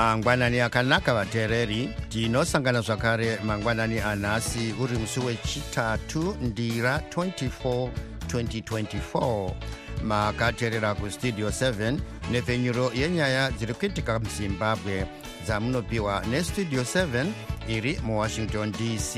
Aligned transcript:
mangwanani 0.00 0.60
akanaka 0.60 1.14
vateereri. 1.14 1.90
Tinosangana 2.08 2.80
zvakare 2.80 3.38
mangwanani 3.44 4.00
anhasi 4.00 4.74
uri 4.80 4.98
musi 4.98 5.20
wechitatu 5.20 6.36
ndira 6.40 7.02
24 7.16 7.88
2024 8.26 9.52
makateerera 10.04 10.94
kustudio 10.94 11.48
7 11.48 11.98
nepfenyuro 12.32 12.92
yenyaya 12.94 13.50
dziri 13.50 13.74
kuitika 13.74 14.18
muzimbabwe. 14.18 15.06
Dzamunopiwa 15.44 16.22
nestudio 16.30 16.82
7 16.82 17.26
iri 17.68 18.00
muwashington 18.04 18.72
dc 18.72 19.16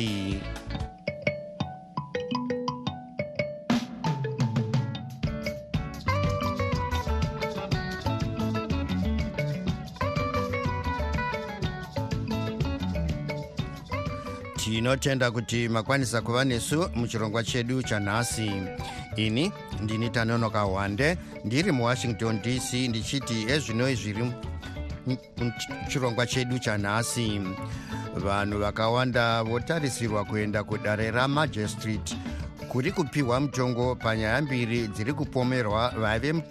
tinotenda 14.96 15.30
kuti 15.30 15.68
makwanisa 15.68 16.20
kuva 16.20 16.44
nesu 16.44 16.90
muchirongwa 16.94 17.44
chedu 17.44 17.82
chanhasi. 17.82 18.52
Ini 19.16 19.52
ndini 19.80 20.10
tanonoka 20.10 20.64
wande 20.64 21.16
ndiri 21.44 21.72
muwashington 21.72 22.42
dc 22.42 22.72
ndichiti 22.72 23.46
ezvinoi 23.48 23.94
zviri 23.94 24.32
muchirongwa 25.82 26.26
chedu 26.26 26.58
chanhasi. 26.58 27.40
Vanhu 28.16 28.58
vakawanda 28.58 29.42
votarisirwa 29.42 30.24
kuenda 30.24 30.64
kudare 30.64 31.10
ramajistrate 31.10 32.16
kuri 32.68 32.92
kupiwa 32.92 33.40
mutongo 33.40 33.94
panyaya 33.94 34.42
mbiri 34.42 34.88
dziri 34.88 35.12
kupomerwa 35.12 35.88
vaive 35.88 36.42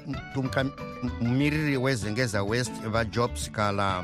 mumiriri 1.21 1.77
wezengeza 1.77 2.43
west 2.43 2.73
vajob 2.87 3.35
scala 3.35 4.03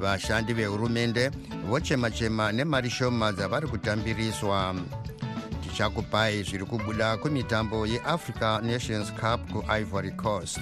vashandi 0.00 0.52
vehurumende 0.52 1.30
vochema-chema 1.70 2.52
nemari 2.52 2.90
shoma 2.90 3.32
dzavari 3.32 3.66
kutambiriswa. 3.68 4.74
Tichakupai 5.62 6.42
zviri 6.42 6.64
kubuda 6.64 7.16
kumitambo 7.16 7.86
yeafrica 7.86 8.60
nations 8.62 9.12
cup 9.12 9.52
kuivory 9.52 10.10
coast. 10.10 10.60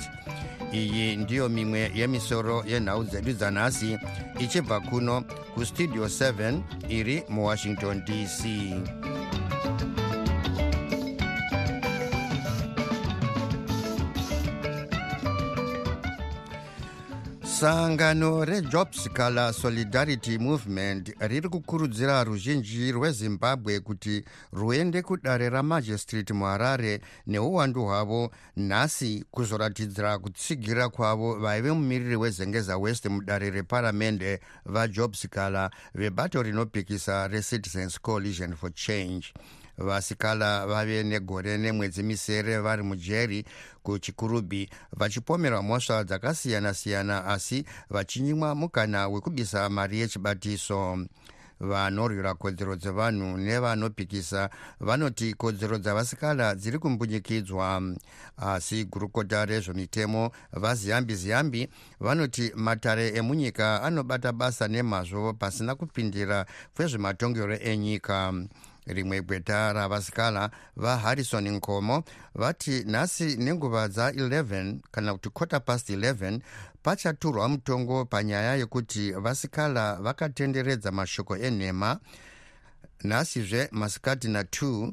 Iyi 0.73 1.17
ndiyo 1.17 1.49
mimwe 1.49 1.93
yemisoro 1.95 2.65
yenhau 2.67 3.05
dzedu 3.05 3.33
dzanhasi 3.33 3.99
ichibva 4.39 4.81
kuno 4.81 5.25
kustudio 5.55 6.05
7 6.05 6.61
iri 6.89 7.23
muwashington 7.29 8.05
dc 8.05 8.45
sangano 17.61 18.45
rejobs 18.45 19.09
color 19.17 19.53
solidarity 19.53 20.39
movement 20.39 21.13
riri 21.21 21.49
kukurudzira 21.49 22.25
ruzhinji 22.25 22.93
rwezimbabwe 22.93 23.81
kuti 23.81 24.25
ruende 24.53 25.03
kudare 25.03 25.49
ramajistrate 25.51 26.33
muharare 26.35 27.01
neuwandu 27.27 27.85
hwavo 27.85 28.31
nhasi 28.57 29.25
kuzoratidzira 29.31 30.19
kutsigira 30.19 30.89
kwavo 30.89 31.35
vaive 31.35 31.73
mumiriri 31.73 32.17
wezengeza 32.17 32.77
west 32.79 33.07
mudare 33.07 33.51
reparamende 33.51 34.41
vajobs 34.67 35.29
color 35.29 35.71
vebato 35.95 36.43
rinopikisa 36.43 37.29
recitizens 37.29 38.01
coalition 38.01 38.55
for 38.57 38.73
change 38.75 39.33
vasikala 39.79 40.67
vave 40.67 41.03
negore 41.03 41.59
nemwedzi 41.59 42.03
misere 42.03 42.59
vari 42.59 42.83
mujeri 42.83 43.45
kuchikurubhi 43.83 44.71
vachipomerwa 44.93 45.63
mhosva 45.63 46.05
dzakasiyana-siyana 46.05 47.25
asi 47.25 47.65
vachinyimwa 47.91 48.55
mukana 48.55 49.09
wekubisa 49.09 49.69
mari 49.69 50.01
yechibatiso. 50.01 50.99
Vanorwira 51.61 52.35
kodzero 52.35 52.77
dzevanhu 52.77 53.37
nevanopikisa 53.37 54.51
vanoti 54.81 55.35
kodzero 55.35 55.79
dzavasikala 55.79 56.55
dziri 56.55 56.79
kumbunyikidzwa. 56.79 57.83
Asi 58.37 58.85
gurukota 58.85 59.45
rezvemitemo 59.45 60.31
vaziyambi 60.53 61.15
ziyambi 61.15 61.69
vanoti 62.01 62.53
matare 62.55 63.09
emunyika 63.09 63.83
anobata 63.83 64.33
basa 64.33 64.69
nemazvo 64.69 65.35
pasina 65.35 65.75
kupindira 65.75 66.47
kwezvematongero 66.77 67.57
enyika 67.59 68.33
rimwe 68.89 69.23
gweta 69.23 69.73
ravasikala 69.73 70.51
vaharrison 70.77 71.49
nkomo 71.49 72.05
vati 72.35 72.85
nhasi 72.85 73.37
nenguva 73.37 73.87
dza11 73.87 74.77
kana 74.91 75.13
kuti 75.13 75.29
quarter 75.31 75.65
past 75.65 75.91
11 75.91 76.41
pachaturwa 76.83 77.49
mutongo 77.49 78.05
panyaya 78.05 78.55
yekuti 78.55 79.13
vasikala 79.13 79.95
vakatenderedza 79.95 80.93
mashoko 80.93 81.37
enhema. 81.37 81.99
Nhasizve 83.05 83.69
masikati 83.73 84.29
na2 84.29 84.93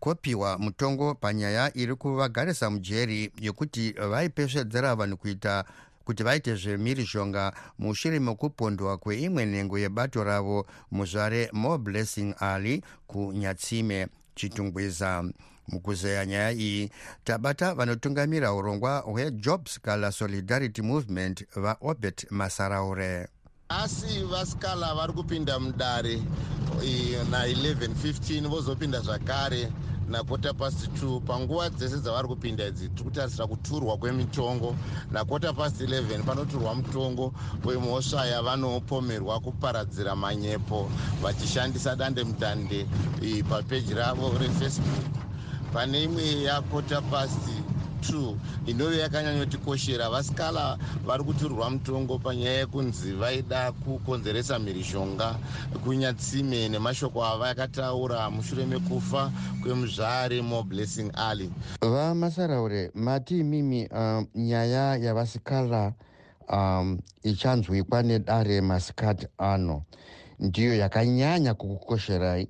kopiwa 0.00 0.58
mutongo 0.58 1.14
panyaya 1.14 1.76
iri 1.76 1.94
kuvagarisa 1.94 2.70
mujeri 2.70 3.32
yekuti 3.40 3.92
vaipesvedzera 3.92 4.94
vanhu 4.94 5.16
kuita 5.16 5.64
kuti 6.04 6.22
vaite 6.22 6.54
zvemhirizhonga 6.54 7.52
mushure 7.78 8.20
mekupondwa 8.20 8.98
kweimwe 8.98 9.46
nhengo 9.46 9.78
yebato 9.78 10.24
ravo 10.24 10.66
muzvare 10.90 11.50
more 11.52 11.78
blessing 11.78 12.34
ali 12.38 12.84
kunyatsime 13.06 14.08
chitungwiza. 14.34 15.24
Mukuzeya 15.68 16.26
nyaya 16.26 16.52
iyi 16.52 16.90
tabata 17.24 17.74
vanotungamira 17.74 18.52
urongwa 18.52 18.98
hwejobs 18.98 19.80
color 19.80 20.12
solidarity 20.12 20.82
movement 20.82 21.46
vaobert 21.56 22.30
masaraure. 22.30 23.28
Asi 23.68 24.22
vasikala 24.24 24.94
vari 24.94 25.12
kupinda 25.12 25.58
mudare 25.58 26.22
na1115 27.30 28.48
vozopinda 28.48 29.00
zvakare 29.00 29.72
nakota 30.08 30.52
past 30.54 30.88
2 31.02 31.20
panguva 31.20 31.70
dzese 31.70 32.00
dzavari 32.00 32.28
kupinda 32.28 32.66
idzi 32.66 32.88
tiri 32.88 33.04
kutarisira 33.04 33.46
kuturwa 33.46 33.96
kwemitongo. 33.96 34.76
Nakota 35.12 35.52
past 35.52 35.80
11 35.80 36.22
panoturwa 36.22 36.74
mutongo 36.74 37.32
wemhosva 37.64 38.26
yavanopomerwa 38.26 39.40
kuparadzira 39.40 40.16
manyepo 40.16 40.90
vachishandisa 41.22 41.96
dande 41.96 42.24
mudande 42.24 42.86
papeji 43.48 43.94
ravo 43.94 44.38
refacebook 44.38 45.06
pane 45.72 46.02
imwe 46.04 46.42
yakota 46.42 47.00
past 47.02 47.48
2 48.12 48.34
inove 48.66 48.98
yakanyanyotikoshera 48.98 50.10
vasikala 50.10 50.78
vari 51.06 51.24
kuturwa 51.24 51.70
mutongo 51.70 52.18
panyaya 52.18 52.58
yekunzi 52.58 53.12
vaida 53.12 53.72
kukonzeresa 53.72 54.58
mhirishonga 54.58 55.34
kunyatsime 55.84 56.68
nemashoko 56.68 57.24
ava 57.24 57.48
yakataura 57.48 58.30
mushure 58.30 58.66
mekufa 58.66 59.32
kwemuzvari 59.62 60.42
moblessing 60.42 61.10
alley. 61.14 61.50
Vamasaraure 61.82 62.90
mati 62.94 63.38
imimi 63.40 63.86
uh, 63.86 64.22
nyaya 64.34 64.96
yavasikala 64.96 65.92
um, 66.48 66.98
ichanzwikwa 67.22 68.02
nedare 68.02 68.60
masikati 68.60 69.26
ano 69.38 69.82
ndiyo 70.40 70.74
yakanyanya 70.76 71.54
kukukosherai 71.54 72.48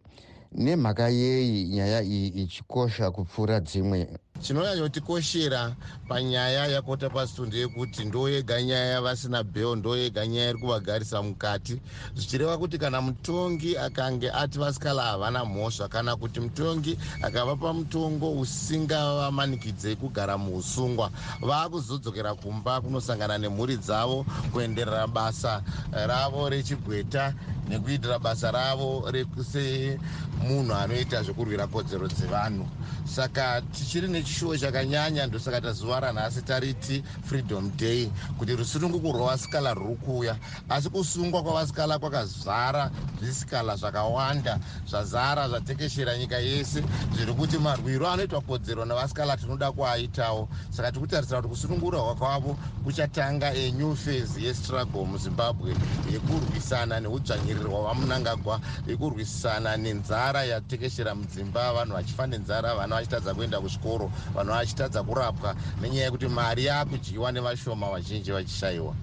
nemhaka 0.53 1.09
yei 1.09 1.65
nyaya 1.69 2.03
iyi 2.03 2.29
ichikosha 2.29 3.11
kupfuura 3.11 3.61
dzimwe 3.61 4.09
chinonyanyotikoshera 4.45 5.73
panyaya 6.09 6.67
yakota 6.67 7.11
pasitu 7.11 7.47
ndeyekuti 7.47 8.05
ndo 8.05 8.29
yega 8.29 8.63
nyaya 8.63 8.85
yavasina 8.87 9.43
bheo 9.43 9.77
ndo 9.77 9.97
yega 9.97 10.27
nyaya 10.27 10.51
iri 10.51 10.59
kuvagarisa 10.59 11.23
mukati. 11.23 11.81
Zvichireva 12.17 12.59
kuti 12.59 12.79
kana 12.79 13.01
mutongi 13.01 13.79
akange 13.79 14.31
ati 14.31 14.59
vasikala 14.59 15.03
havana 15.03 15.45
mhosva 15.45 15.89
kana 15.89 16.17
kuti 16.17 16.41
mutongi 16.41 16.99
akavapa 17.23 17.73
mutongo 17.73 18.33
usingavamanikidzei 18.33 19.97
kugara 19.97 20.39
muusungwa 20.39 21.11
vaakuzodzokera 21.41 22.35
kumba 22.35 22.81
kunosangana 22.81 23.39
nemhuri 23.39 23.77
dzavo 23.77 24.27
kuenderera 24.53 25.07
basa 25.07 25.63
ravo 25.93 26.49
rechigweta 26.49 27.35
nekuitira 27.69 28.19
basa 28.19 28.51
ravo 28.51 29.09
semunhu 29.53 30.75
anoita 30.75 31.23
zvekurwira 31.23 31.67
kodzero 31.67 32.09
dzevanhu. 32.09 32.69
Saka 33.05 33.63
tichiri 33.73 34.09
nechishuwo 34.35 34.59
chakanyanya 34.59 35.27
ndosaka 35.27 35.61
tazuva 35.61 36.01
ranhasi 36.01 36.43
tariti 36.43 37.03
freedom 37.23 37.71
day 37.77 38.11
kuti 38.37 38.57
rusununguko 38.57 39.13
rwavasikala 39.13 39.75
rwuri 39.75 39.97
kuuya 39.97 40.37
asi 40.69 40.91
kusungwa 40.91 41.43
kwavasikala 41.43 41.99
kwakazara 41.99 42.91
zvisikala 43.21 43.77
zvakawanda 43.77 44.59
zvazara 44.91 45.49
zvatekeshera 45.49 46.19
nyika 46.19 46.39
yese 46.39 46.85
zviri 47.13 47.33
kuti 47.35 47.59
marwiro 47.59 48.09
anoitwa 48.09 48.41
kodzero 48.41 48.85
navasikala 48.85 49.37
tinoda 49.37 49.73
kuaitawo. 49.73 50.49
Saka 50.71 50.93
tiri 50.93 51.01
kutarisira 51.01 51.43
kuti 51.43 51.49
kusunungura 51.49 52.15
kwavo 52.15 52.59
kuchatanga 52.83 53.55
enew 53.55 53.95
phase 53.95 54.43
yestruggle 54.43 55.05
muzimbabwe 55.05 55.79
yekurwisana 56.05 57.01
neudzvanyiriri 57.01 57.67
hwavamunangagwa 57.67 58.61
yekurwisana 58.87 59.77
nenzara 59.77 60.45
yatekeshera 60.45 61.15
mudzimba 61.15 61.73
vanhu 61.73 61.95
vachifa 61.95 62.27
nenzara 62.27 62.75
vana 62.75 62.97
vachitadza 62.97 63.35
kuenda 63.35 63.61
kuzvikoro 63.61 64.11
vanhu 64.35 64.53
vachitadza 64.53 65.03
kurapwa 65.03 65.55
nenyaya 65.83 66.05
yekuti 66.05 66.29
mari 66.29 66.65
yaakudyiwa 66.65 67.33
nevashoma 67.33 67.91
vazhinji 67.91 68.33
vachishayiwa. 68.33 68.95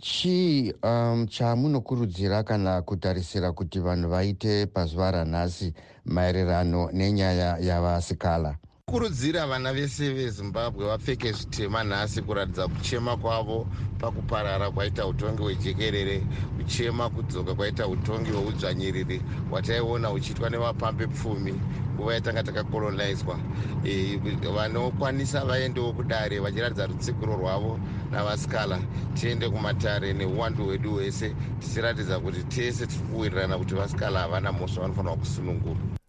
Chii 0.00 0.72
um, 0.82 1.26
chamunokurudzira 1.26 2.42
kana 2.42 2.82
kutarisira 2.82 3.52
kuti 3.52 3.78
vanhu 3.80 4.08
vaite 4.08 4.66
pazuva 4.66 5.10
ranhasi 5.10 5.72
maererano 6.04 6.90
nenyaya 6.92 7.58
yavasikala 7.58 8.56
kurudzira 8.94 9.46
vana 9.46 9.72
vese 9.72 10.04
vezimbabwe 10.16 10.86
vapfeke 10.86 11.32
zvitema 11.32 11.84
nhasi 11.84 12.22
kuratidza 12.22 12.68
kuchema 12.68 13.16
kwavo 13.16 13.66
pakuparara 14.00 14.70
kwaita 14.70 15.06
utongi 15.06 15.42
hwejekerere 15.42 16.22
kuchema 16.56 17.10
kudzoka 17.10 17.54
kwaita 17.54 17.88
utongi 17.88 18.30
hweudzvanyiriri 18.30 19.22
hwataiona 19.50 20.08
huchiitwa 20.08 20.50
nevapambe 20.50 21.06
pfumi 21.06 21.54
nguva 21.94 22.14
yatanga 22.14 22.42
takakolonizwa 22.42 23.38
e, 23.86 24.20
vanokwanisa 24.56 25.44
vaendewo 25.44 25.92
kudare 25.92 26.38
vachiratidza 26.38 26.86
rutsigiro 26.86 27.36
rwavo 27.36 27.78
navasikala 28.12 28.78
tiende 29.14 29.48
kumatare 29.48 30.12
neuwandu 30.12 30.64
hwedu 30.64 30.92
hwese 30.92 31.34
tichiratidza 31.60 32.20
kuti 32.20 32.42
tese 32.42 32.86
tiri 32.86 33.04
kuwirirana 33.04 33.58
kuti 33.58 33.74
vasikala 33.74 34.20
havana 34.20 34.52
mhosva 34.52 34.82
vanofanirwa 34.82 35.16
kusunungurwa 35.16 36.03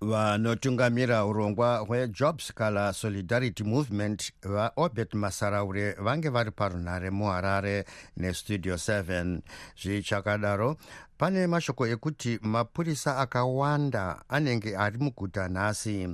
vanotungamira 0.00 1.24
urongwa 1.24 1.78
hwejobs 1.78 2.52
kala 2.54 2.92
solidarity 2.92 3.64
movement 3.64 4.32
vaobert 4.42 5.14
masaraure 5.14 5.92
vange 5.92 6.28
vari 6.28 6.50
parunhare 6.50 7.10
muharare 7.10 7.84
nestudio 8.16 8.74
7 8.74 9.40
zvichakadaro 9.82 10.76
pane 11.18 11.46
mashoko 11.46 11.86
ekuti 11.86 12.38
mapurisa 12.42 13.18
akawanda 13.18 14.22
anenge 14.28 14.76
ari 14.76 14.98
muguta 14.98 15.48
nhasi. 15.48 16.08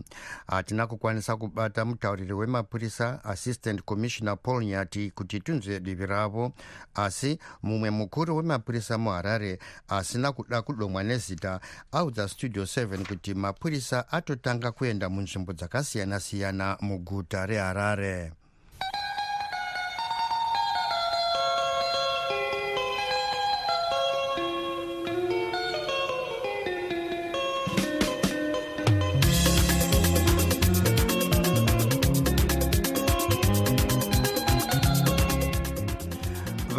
Hatina 0.47 0.87
kukwanisa 0.87 1.37
kubata 1.37 1.85
mutauriri 1.85 2.33
wemapurisa 2.33 3.25
assistant 3.25 3.83
commissioner 3.83 4.37
paul 4.43 4.65
nyati 4.65 5.11
kuti 5.11 5.41
tunzwe 5.41 5.81
divi 5.81 6.06
ravo. 6.06 6.53
Asi 6.95 7.39
mumwe 7.62 7.91
mukuru 7.91 8.37
wemapurisa 8.37 8.99
muharare 8.99 9.59
asina 9.89 10.33
kuda 10.33 10.62
kudomwa 10.62 11.03
nezita 11.03 11.61
audza 11.93 12.29
studio 12.29 12.62
7 12.62 13.06
kuti 13.09 13.35
mapurisa 13.35 14.09
atotanga 14.12 14.73
kuenda 14.73 15.09
munzvimbo 15.09 15.53
dzakasiyana-siyana 15.53 16.77
muguta 16.81 17.47
reharare 17.47 18.33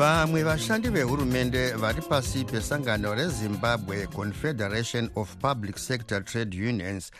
vamwe 0.06 0.44
vashandi 0.44 0.90
vehurumende 0.90 1.72
vari 1.72 2.02
pasi 2.02 2.46
pesangano 2.46 3.16
rezimbabwe 3.16 4.08
confederation 4.08 5.10
of 5.16 5.36
public 5.38 5.78
sector 5.80 6.26
trade 6.26 6.58
unions 6.70 7.12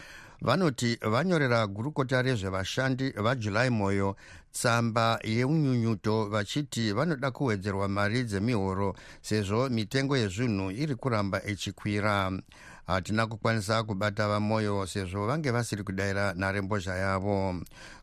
vanoti 0.42 0.98
vanyorera 1.02 1.68
gurukota 1.68 2.22
rezvevashandi 2.22 3.10
vajulai 3.10 3.70
moyo 3.70 4.16
tsamba 4.52 5.20
yeunyunyuto 5.24 6.26
vachiti 6.26 6.92
vanoda 6.92 7.32
kuwedzerwa 7.32 7.88
mari 7.88 8.24
dzemihoro 8.24 8.96
sezvo 9.22 9.70
mitengo 9.70 10.18
yezvinhu 10.18 10.72
iri 10.72 10.96
kuramba 10.96 11.44
ichikwira. 11.44 12.32
Hatina 12.88 13.28
kukwanisa 13.28 13.84
kubata 13.84 14.28
vamoyo 14.28 14.88
sezvo 14.88 15.28
vange 15.28 15.52
vasiri 15.52 15.84
kudayira 15.84 16.34
nharembozha 16.34 16.96
yavo. 16.96 17.56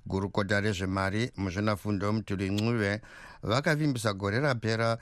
Gurukota 0.06 0.60
rezvemari 0.60 1.32
muzvinafundo 1.36 2.12
mutuli 2.12 2.50
ncuve 2.50 3.00
vakavimbisa 3.42 4.12
gore 4.14 4.40
rapera 4.40 4.98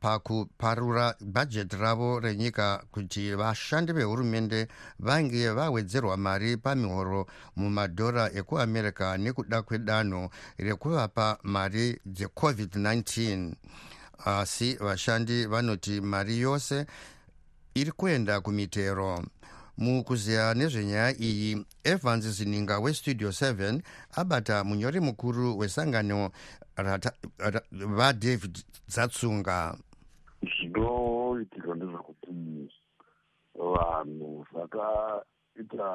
pakuparura 0.00 1.14
bhajeti 1.20 1.76
ravo 1.76 2.20
renyika 2.20 2.84
kuti 2.92 3.34
vashandi 3.34 3.92
vehurumende 3.92 4.68
vange 4.98 5.50
vawedzerwa 5.50 6.16
mari 6.16 6.56
pamihoro 6.56 7.26
mumadhora 7.56 8.30
ekuamerica 8.34 9.16
nekuda 9.18 9.62
kwedanho 9.62 10.30
rekuvapa 10.58 11.38
mari 11.42 12.00
dzecovid-19 12.06 13.52
asi 14.24 14.74
vashandi 14.74 15.46
vanoti 15.46 16.00
mari 16.00 16.40
yose 16.40 16.86
iri 17.74 17.92
kuenda 17.92 18.40
kumitero. 18.40 19.24
Mukuziya 19.78 20.54
nezvenyaya 20.54 21.20
iyi 21.20 21.66
evans 21.84 22.24
zininga 22.24 22.78
westudio 22.78 23.28
7 23.28 23.80
abata 24.12 24.64
munyori 24.64 25.00
mukuru 25.00 25.58
wesangano 25.58 26.30
vadavid 27.98 28.58
dzatsunga. 28.88 29.76
Zvinoitika 30.42 31.74
ndezvekuti 31.74 32.32
vanhu 33.54 34.46
zvakaita 34.50 35.88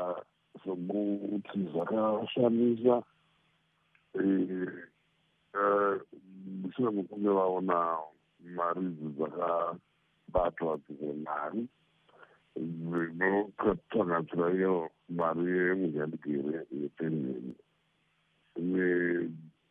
sokuti 0.64 1.60
zvakashamisa 1.72 2.96
mushure 6.62 6.92
mekunge 6.92 7.30
vaona 7.30 7.98
mari 8.56 8.82
idzi 8.86 9.08
dzakabatwa 9.18 10.78
dzimwe 10.84 11.14
mari 11.28 11.62
dzinotangatsira 12.56 14.48
iyo 14.58 14.76
mari 15.10 15.42
yemunyandigere 15.48 16.60
yepenheni 16.72 17.54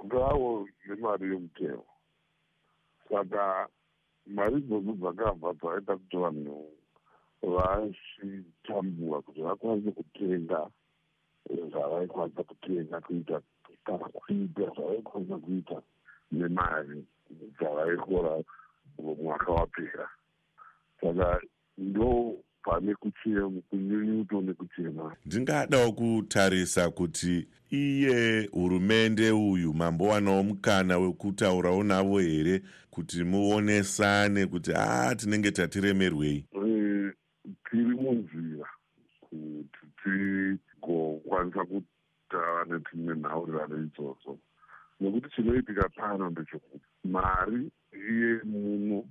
ngavo 0.04 0.68
nemari 0.86 1.24
yomutero 1.32 1.84
saka 3.08 3.68
mari 4.26 4.56
idzodzo 4.60 4.92
dzakabva 5.00 5.50
dzaita 5.60 5.92
kuti 6.00 6.16
vanhu 6.24 6.56
vachitambura 7.54 9.18
kuti 9.26 9.40
vakwanise 9.46 9.90
kutenga 9.98 10.60
zvavaikwanisa 11.70 12.42
kutenga 12.50 12.96
kuita 13.00 13.36
kana 13.84 14.06
kuita 14.18 14.64
zvavaikwanisa 14.74 15.36
kuita 15.44 15.76
nemari 16.32 17.06
dzavaikora 17.56 18.32
mwaka 19.22 19.52
wapera. 19.52 20.08
Saka 21.00 21.40
ndo 21.78 22.36
pane 22.68 22.94
kunyunyuto 23.70 24.40
nekuchema 24.40 25.16
ndingadawo 25.26 25.92
kutarisa 25.92 26.90
kuti 26.90 27.48
iye 27.70 28.46
hurumende 28.52 29.30
uyu 29.30 29.74
mambowanawo 29.74 30.42
mukana 30.42 30.98
wekutaurawo 30.98 31.82
navo 31.84 32.18
here 32.18 32.62
kuti 32.90 33.24
muonesane 33.24 34.46
kuti 34.46 34.72
a 34.74 35.14
tinenge 35.16 35.50
tatiremerwei. 35.50 36.44
Tiri 37.70 37.94
munzira 38.02 38.68
kuti 39.20 39.86
tigokwanisa 40.02 41.64
kutaura 41.64 42.64
netimwe 42.64 43.14
nhaurirano 43.16 43.76
idzodzo 43.76 44.38
nekuti 45.00 45.30
chinoitika 45.30 45.88
pano 45.88 46.30
ndechekuti 46.30 46.84
mari 47.04 47.70
yemuno 47.92 49.04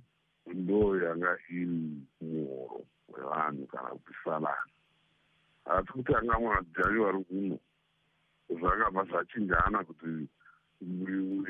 ndo 0.54 1.02
yanga 1.02 1.38
iri 1.50 2.02
muhoro 2.20 2.84
wevanhu 3.08 3.66
kana 3.66 3.88
kuti 3.88 4.12
salari 4.24 4.72
asi 5.64 5.92
kuti 5.92 6.14
anga 6.14 6.38
madhari 6.38 6.98
vari 7.00 7.24
kuno 7.24 7.58
zvakabva 8.48 9.04
zvachinjana 9.04 9.84
kuti 9.84 10.28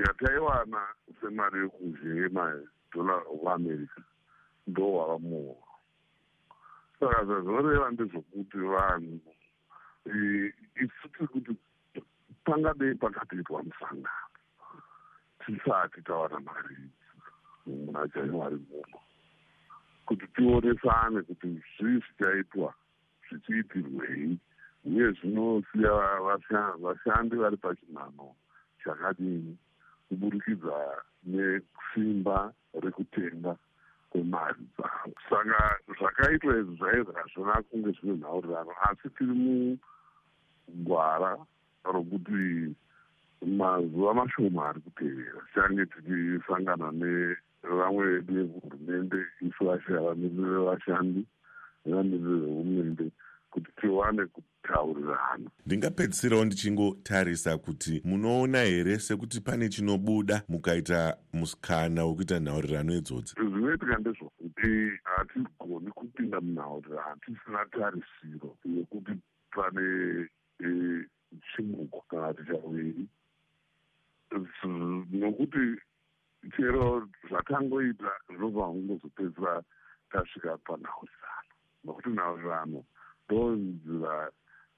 yataiwana 0.02 0.80
semari 1.20 1.60
yekunze 1.60 2.08
yemadollar 2.20 3.22
oamerica 3.34 4.02
ndo 4.66 4.92
wava 4.92 5.18
muhoro 5.18 5.68
saka 7.00 7.24
zvazvoreva 7.24 7.90
ndezvokuti 7.90 8.58
vanhu 8.58 9.20
isu 10.82 11.08
tiri 11.12 11.26
kuti 11.28 11.52
pangadei 12.44 12.94
pakatoitwa 12.94 13.62
musangano 13.62 14.28
tisati 15.46 16.02
tawana 16.02 16.40
mari 16.40 16.76
muna 17.66 18.06
january 18.14 18.58
muno 18.68 18.98
kuti 20.08 20.26
tionesane 20.34 21.22
kuti 21.22 21.48
zvii 21.76 22.00
zvichaitwa 22.04 22.74
zvichiitirwei. 23.28 24.38
Uye 24.84 25.12
zvinosiya 25.12 25.92
vashandi 26.82 27.36
vari 27.36 27.56
pachinhano 27.56 28.34
chakadini 28.84 29.56
kuburikidza 30.08 30.76
nesimba 31.24 32.52
rekutenga 32.82 33.56
kwemari 34.10 34.62
dzavo. 34.76 35.12
Saka 35.28 35.60
zvakaitwa 35.98 36.58
izvi 36.58 36.76
zvaiva 36.76 37.12
zvakazvona 37.12 37.62
kunge 37.68 37.90
zvine 38.00 38.16
nhaurirano 38.16 38.72
asi 38.88 39.08
tiri 39.16 39.34
mugwara 40.68 41.36
rokuti 41.84 42.74
mazuva 43.58 44.14
mashoma 44.14 44.68
ari 44.68 44.80
kutevera 44.80 45.40
tichange 45.46 45.86
tichisangana 45.86 46.92
nevamwe 47.64 48.04
vedu 48.06 48.34
vehurumende 48.34 49.18
isu 49.40 49.64
vamiriri 49.64 50.50
vevashandi 50.54 51.26
nevamiriri 51.84 52.40
vehurumende 52.40 53.10
kuti 53.50 53.72
tiwane 53.80 54.26
kutaurirana 54.26 55.50
ndingapedzisirawo 55.66 56.44
ndichingotarisa 56.44 57.58
kuti 57.58 58.02
munoona 58.04 58.60
here 58.62 58.98
sekuti 58.98 59.40
pane 59.40 59.68
chinobuda 59.68 60.42
mukaita 60.48 61.16
musikana 61.32 62.04
wekuita 62.06 62.40
nhaurirano 62.40 62.94
idzodzo 62.94 63.34
zvinoitika 63.38 63.98
ndezvokuti 63.98 64.70
hatigoni 65.04 65.90
kupinda 65.90 66.40
munhaurirano 66.40 67.16
tisina 67.24 67.66
tarisiro 67.66 68.56
yekuti 68.64 69.12
pane 69.50 69.86
chimuko 71.56 72.04
kana 72.08 72.34
kuti 72.34 72.52
chaviri 72.52 73.08
nokuti 75.10 75.58
chero 76.56 77.08
zvatangoita 77.28 78.10
zvinobva 78.28 78.66
kungozopedzisa 78.66 79.62
tasvika 80.10 80.58
panhaurirano 80.58 81.52
nokuti 81.84 82.08
nhaurirano 82.08 82.84
ndo 83.26 83.50
nzira 83.50 84.30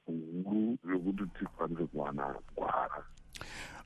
huru 0.06 0.78
yokuti 0.90 1.24
tikwanise 1.38 1.86
kuwana 1.86 2.34
gwara. 2.56 3.04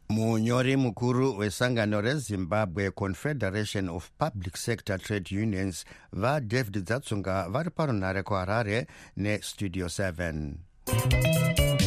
Munyori 0.08 0.76
mukuru 0.76 1.38
wesangano 1.38 2.00
rezimbabwe 2.00 2.90
confederation 2.90 3.88
of 3.88 4.10
public 4.18 4.56
sector 4.56 4.98
trade 4.98 5.42
unions 5.42 5.84
vadavid 6.12 6.84
dzatsunga 6.84 7.48
vari 7.48 7.70
parunhare 7.70 8.22
kuharare 8.22 8.86
nestudio 9.16 9.86
7 9.86 11.83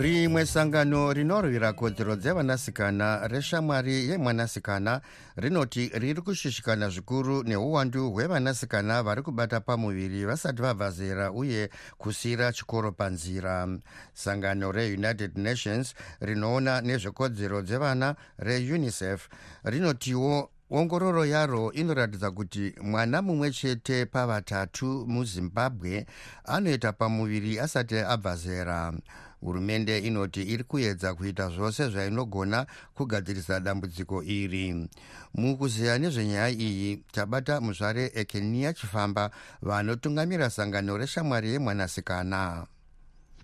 rimwe 0.00 0.46
sangano 0.46 1.12
rinorwira 1.12 1.72
kodzero 1.72 2.16
dzevanasikana 2.16 3.28
reshamwari 3.28 4.08
yemwanasikana 4.08 5.00
rinoti 5.36 5.90
riri 5.94 6.20
kushushikana 6.22 6.88
zvikuru 6.88 7.42
neuwandu 7.42 8.10
hwevanasikana 8.12 9.02
vari 9.02 9.22
kubata 9.22 9.60
pamuviri 9.60 10.24
vasati 10.24 10.62
vabva 10.62 10.90
zera 10.90 11.32
uye 11.32 11.70
kusiyira 11.98 12.52
chikoro 12.52 12.92
panzira. 12.92 13.68
Sangano 14.14 14.72
reunited 14.72 15.38
nations 15.38 15.94
rinoona 16.20 16.80
nezvekodzero 16.80 17.62
dzevana 17.62 18.16
reunicef 18.38 19.28
rinotiwo 19.64 20.50
ongororo 20.70 21.26
yaro 21.26 21.72
inoratidza 21.72 22.30
kuti 22.30 22.74
mwana 22.82 23.22
mumwe 23.22 23.50
chete 23.50 24.06
pavatatu 24.06 25.04
muzimbabwe 25.08 26.06
anoita 26.44 26.92
pamuviri 26.92 27.60
asati 27.60 27.98
abva 27.98 28.36
zera 28.36 28.92
hurumende 29.40 29.98
inoti 29.98 30.42
iri 30.42 30.64
kuedza 30.64 31.14
kuita 31.14 31.48
zvose 31.48 31.88
zvainogona 31.88 32.66
kugadzirisa 32.94 33.60
dambudziko 33.60 34.22
iri. 34.22 34.88
Mukuziya 35.34 35.98
nezvenyaya 35.98 36.50
iyi 36.50 36.96
tabata 37.12 37.60
muzvare 37.60 38.10
ekenia 38.14 38.72
chifamba 38.72 39.30
vanotungamira 39.62 40.50
sangano 40.50 40.96
reshamwari 40.98 41.52
yemwanasikana. 41.52 42.66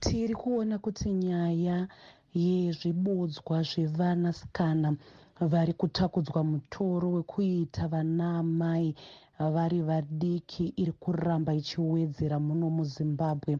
Tiri 0.00 0.35
kuona 0.35 0.79
kuti 0.79 1.11
nyaya 1.11 1.88
yezvibodzwa 2.35 3.62
zvevanasikana 3.62 4.97
vari 5.41 5.73
kutakudzwa 5.73 6.45
mutoro 6.45 7.12
wekuita 7.12 7.88
vanaamai 7.88 8.95
vari 9.38 9.81
vadiki 9.88 10.64
iri 10.76 10.93
kuramba 10.93 11.55
ichiwedzera 11.61 12.37
muno 12.47 12.66
muzimbabwe. 12.76 13.52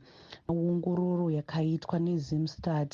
Ongororo 0.49 1.27
yakaitwa 1.39 1.97
nezimstat 2.07 2.93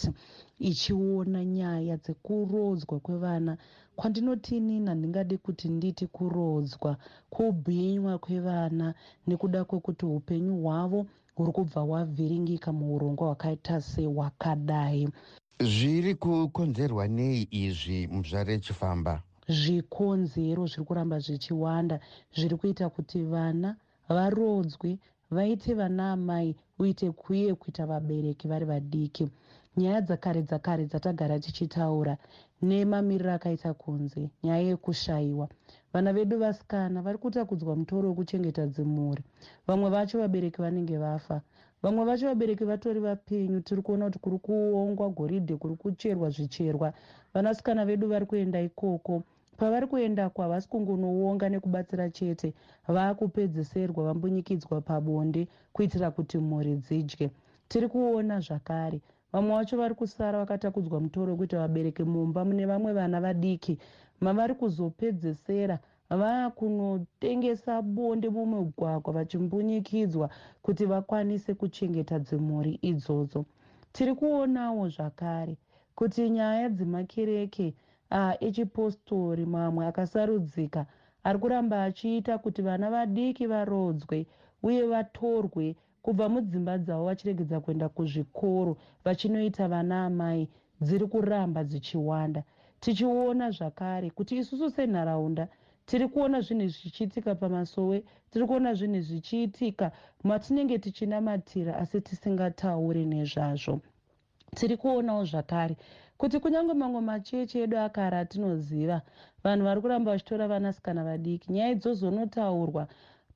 ichiona 0.71 1.45
nyaya 1.45 1.97
dzekurodzwa 2.03 2.97
kwevana. 3.05 3.53
Kwandinoti 3.97 4.57
inini 4.57 4.89
handingadi 4.89 5.37
kuti 5.39 5.69
nditi 5.69 6.07
kurodzwa 6.07 6.97
kubhinywa 7.31 8.19
kwevana 8.19 8.95
nekuda 9.27 9.65
kwekuti 9.65 10.05
upenyu 10.07 10.55
hwavo 10.63 11.07
huri 11.35 11.53
kubva 11.53 11.81
hwavhiringika 11.81 12.73
muurongwa 12.73 13.27
hwakaita 13.27 13.81
sehwakadai 13.81 15.09
zviri 15.61 16.15
kukonzerwa 16.15 17.09
nei 17.09 17.49
izvi 17.51 18.07
muzvare 18.13 18.59
chifamba 18.65 19.23
zvikonzero 19.49 20.67
zviri 20.67 20.85
kuramba 20.85 21.19
zvichiwanda. 21.19 22.01
Zviri 22.37 22.57
kuita 22.57 22.89
kuti 22.89 23.23
vana 23.23 23.77
varodzwe 24.09 24.99
vaite 25.31 25.75
vana 25.75 26.13
amai 26.13 26.55
uite 26.79 27.13
uye 27.29 27.55
kuita 27.55 27.87
vabereki 27.87 28.49
vari 28.49 28.65
vadiki. 28.65 29.29
Nyaya 29.77 30.01
dzakare 30.01 30.43
dzakare 30.43 30.85
dzatagara 30.85 31.39
tichitaura 31.41 32.17
nemamiriro 32.63 33.33
akaita 33.33 33.75
kunze 33.75 34.31
nyaya 34.45 34.63
yekushayiwa. 34.69 35.49
Vana 35.93 36.13
vedu 36.13 36.39
vasikana 36.39 37.03
vari 37.03 37.19
kutakudzwa 37.19 37.77
mutoro 37.77 38.09
wekuchengeta 38.09 38.67
dzimhuri 38.67 39.23
vamwe 39.67 39.91
vacho 39.91 40.19
vabereki 40.19 40.61
vanenge 40.63 40.99
vafa. 40.99 41.41
Vamwe 41.83 42.05
vacho 42.05 42.27
vabereki 42.27 42.65
vatori 42.65 43.01
vapenyu 43.01 43.61
tiri 43.61 43.83
kuona 43.83 44.05
kuti 44.05 44.19
kuri 44.19 44.39
kuongwa 44.39 45.09
goridhe 45.11 45.57
kuri 45.57 45.75
kucherwa 45.77 46.31
zvicherwa. 46.31 46.93
Vanasikana 47.35 47.85
vedu 47.85 48.09
vari 48.09 48.27
kuenda 48.27 48.61
ikoko 48.63 49.23
pavari 49.59 49.87
kuendako 49.87 50.43
havasi 50.43 50.69
kungonoonga 50.69 51.49
nekubatsira 51.49 52.11
chete 52.11 52.55
vaakupedzeserwa 52.95 54.05
vambunyikidzwa 54.05 54.81
pabonde 54.81 55.43
kuitira 55.73 56.11
kuti 56.11 56.39
mhuri 56.39 56.75
dzidye. 56.77 57.31
Tiri 57.69 57.89
kuona 57.89 58.41
zvakare. 58.41 59.01
Vamwe 59.33 59.53
vacho 59.57 59.77
vari 59.77 59.95
kusara 59.95 60.39
vakatakudzwa 60.39 61.01
mutoro 61.01 61.33
wekuti 61.33 61.57
vabereki 61.57 62.05
mumba 62.05 62.45
mune 62.45 62.67
vamwe 62.67 62.93
vana 62.93 63.21
vadiki. 63.21 63.79
Mavari 64.21 64.55
kuzopedzesera 64.55 65.79
vaakunotengesa 66.11 67.83
bonde 67.83 68.29
mumugwagwa 68.29 69.13
vachimbunyikidzwa 69.15 70.31
kuti 70.63 70.85
vakwanise 70.85 71.55
kuchengeta 71.55 72.19
dzimhuri 72.19 72.79
idzodzo. 72.83 73.45
Tiri 73.93 74.15
kuonawo 74.15 74.89
zvakare 74.89 75.57
kuti 75.95 76.31
nyaya 76.31 76.69
dzemakereke 76.69 77.75
echipostori 78.47 79.45
mamwe 79.55 79.83
akasarudzika. 79.91 80.81
Ari 81.25 81.39
kuramba 81.39 81.77
achiita 81.85 82.39
kuti 82.39 82.61
vana 82.63 82.87
vadiki 82.95 83.45
varodzwe 83.53 84.19
uye 84.67 84.83
vatorwe 84.93 85.67
kubva 86.05 86.27
mudzimba 86.33 86.75
dzavo 86.79 87.05
vachiregedza 87.09 87.61
kuenda 87.65 87.87
kuzvikoro 87.97 88.73
vachinoita 89.05 89.65
vana 89.73 89.97
amai 90.07 90.49
dziri 90.85 91.07
kuramba 91.13 91.61
dzichiwanda. 91.65 92.43
Tichiona 92.83 93.47
zvakare 93.57 94.11
kuti 94.17 94.33
isusu 94.41 94.67
senharaunda 94.71 95.45
tiri 95.87 96.09
kuona 96.09 96.41
zvinhu 96.41 96.69
zvichiitika 96.69 97.35
pamasowe 97.35 98.03
tiri 98.31 98.45
kuona 98.47 98.75
zvinhu 98.75 99.01
zvichiitika 99.09 99.87
matinenge 100.25 100.79
tichinamatira 100.79 101.73
asi 101.83 102.01
tisingatauri 102.01 103.05
nezvazvo. 103.07 103.81
Tiri 104.57 104.77
kuonawo 104.77 105.25
zvakare 105.25 105.77
kuti 106.23 106.39
kunyange 106.41 106.75
mamwe 106.75 107.01
machechi 107.01 107.59
edu 107.59 107.79
akare 107.79 108.17
atinoziva 108.19 109.03
vanhu 109.45 109.65
vari 109.65 109.81
kuramba 109.81 110.13
vachitora 110.13 110.49
vanasikana 110.49 111.05
vadiki 111.05 111.53
nyaya 111.53 111.71
idzozonotaurwa 111.75 112.87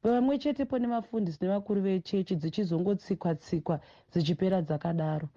pamwe 0.03 0.39
chetepo 0.39 0.79
nevafundisi 0.79 1.39
nevakuru 1.43 1.81
vechechi 1.83 2.37
dzichizongotsikwa 2.37 3.35
tsikwa 3.35 3.81
dzichipera 4.13 4.63
dzakadaro. 4.63 5.29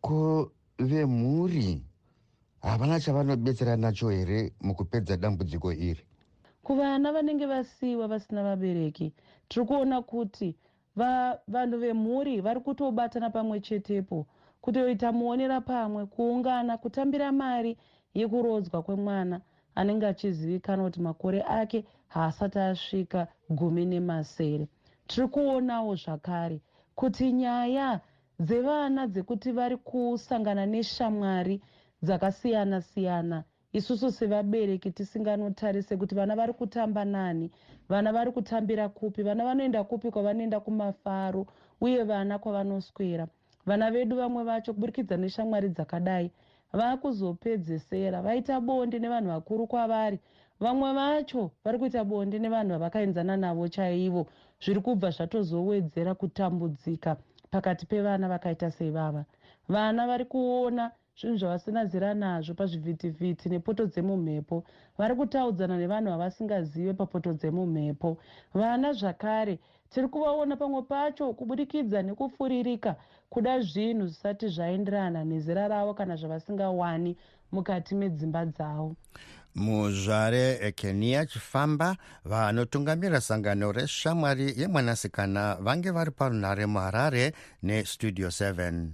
Ko 0.00 0.52
vemhuri 0.78 1.82
havana 2.62 3.00
chavanobetsera 3.00 3.76
nacho 3.76 4.10
here 4.10 4.52
mukupedza 4.60 5.16
dambudziko 5.16 5.72
iri? 5.72 6.04
Kuvana 6.62 7.12
vanenge 7.12 7.46
vasiyiwa 7.46 8.06
vasina 8.08 8.42
vabereki 8.42 9.12
tiri 9.48 9.66
kuona 9.66 10.02
kuti 10.02 10.54
vanhu 11.48 11.78
vemhuri 11.78 12.40
vari 12.40 12.60
kutobatana 12.60 13.30
pamwe 13.30 13.60
chetepo 13.60 14.26
kutoita 14.64 15.12
muonera 15.12 15.60
pamwe 15.60 16.02
kuungana 16.06 16.72
kutambira 16.82 17.28
mari 17.32 17.72
yekurodzwa 18.18 18.78
kwemwana 18.86 19.36
anenge 19.78 20.06
achizivikanwa 20.06 20.84
kuti 20.86 21.00
makore 21.00 21.40
ake 21.60 21.84
haasati 22.14 22.58
asvika 22.58 23.20
gumi 23.58 23.84
nemasere. 23.92 24.64
Tiri 25.08 25.26
kuonawo 25.28 25.92
zvakare 26.02 26.58
kuti 26.98 27.32
nyaya 27.32 28.00
dzevana 28.46 29.02
dzekuti 29.12 29.50
vari 29.58 29.76
kusangana 29.76 30.64
neshamwari 30.72 31.56
dzakasiyana 32.02 32.78
siyana 32.90 33.38
isusu 33.78 34.12
sevabereki 34.12 34.90
tisinganotarise 34.96 35.96
kuti 35.96 36.14
vana 36.14 36.36
vari 36.36 36.52
kutamba 36.52 37.04
nani 37.04 37.50
vana 37.88 38.12
vari 38.12 38.30
kutambira 38.32 38.88
kupi 38.88 39.22
vana 39.22 39.44
vanoenda 39.44 39.84
kupi 39.84 40.10
kwavanoenda 40.10 40.60
kumafaro 40.60 41.46
uye 41.80 42.02
vana 42.04 42.38
kwavanoswera 42.38 43.26
vana 43.66 43.90
vedu 43.90 44.16
vamwe 44.16 44.44
vacho 44.44 44.74
kuburikidza 44.74 45.16
neshamwari 45.16 45.68
dzakadai 45.68 46.30
vaakuzopedzesera 46.72 48.22
vaita 48.22 48.60
bonde 48.60 48.98
nevanhu 48.98 49.28
vakuru 49.28 49.66
kwavari. 49.66 50.18
Vamwe 50.60 50.92
vacho 50.92 51.50
vari 51.64 51.78
kuita 51.78 52.04
bonde 52.04 52.38
nevanhu 52.38 52.70
vavakaenzana 52.72 53.36
navo 53.36 53.68
chaivo 53.68 54.26
zviri 54.62 54.80
kubva 54.80 55.10
zvatozowedzera 55.10 56.14
kutambudzika 56.14 57.16
pakati 57.50 57.86
pevana 57.86 58.28
vakaita 58.28 58.70
sevava. 58.70 59.24
Vana 59.68 60.06
vari 60.06 60.24
kuona 60.24 60.90
zvinhu 61.18 61.36
zvavasina 61.38 61.86
zira 61.86 62.14
nazvo 62.14 62.54
pazvivhitivhiti 62.54 63.48
nepoto 63.48 63.86
dzemumhepo. 63.86 64.64
Vari 64.98 65.14
kutaudzana 65.14 65.76
nevanhu 65.78 66.10
vavasingazive 66.10 66.92
papoto 66.94 67.32
dzemumhepo. 67.32 68.18
Vana 68.54 68.92
zvakare 68.92 69.58
tiri 69.94 70.08
kuvaona 70.08 70.56
pamwe 70.56 70.82
pacho 70.82 71.32
kubudikidza 71.32 72.02
nekufuririka 72.02 72.96
kuda 73.30 73.60
zvinhu 73.60 74.06
zvisati 74.06 74.48
zvaenderana 74.48 75.24
nezera 75.24 75.68
ravo 75.68 75.94
kana 75.94 76.16
zvavasingawani 76.16 77.16
mukati 77.52 77.94
medzimba 77.94 78.46
dzavo. 78.46 78.96
Muzvare 79.54 80.58
ekenia 80.68 81.26
chifamba 81.26 81.96
vanotungamira 82.24 83.20
sangano 83.20 83.72
reshamwari 83.72 84.54
yemwanasikana 84.60 85.56
vange 85.60 85.90
vari 85.90 86.10
parunhare 86.10 86.66
muharare 86.66 87.32
nestudio 87.62 88.28
7 88.28 88.90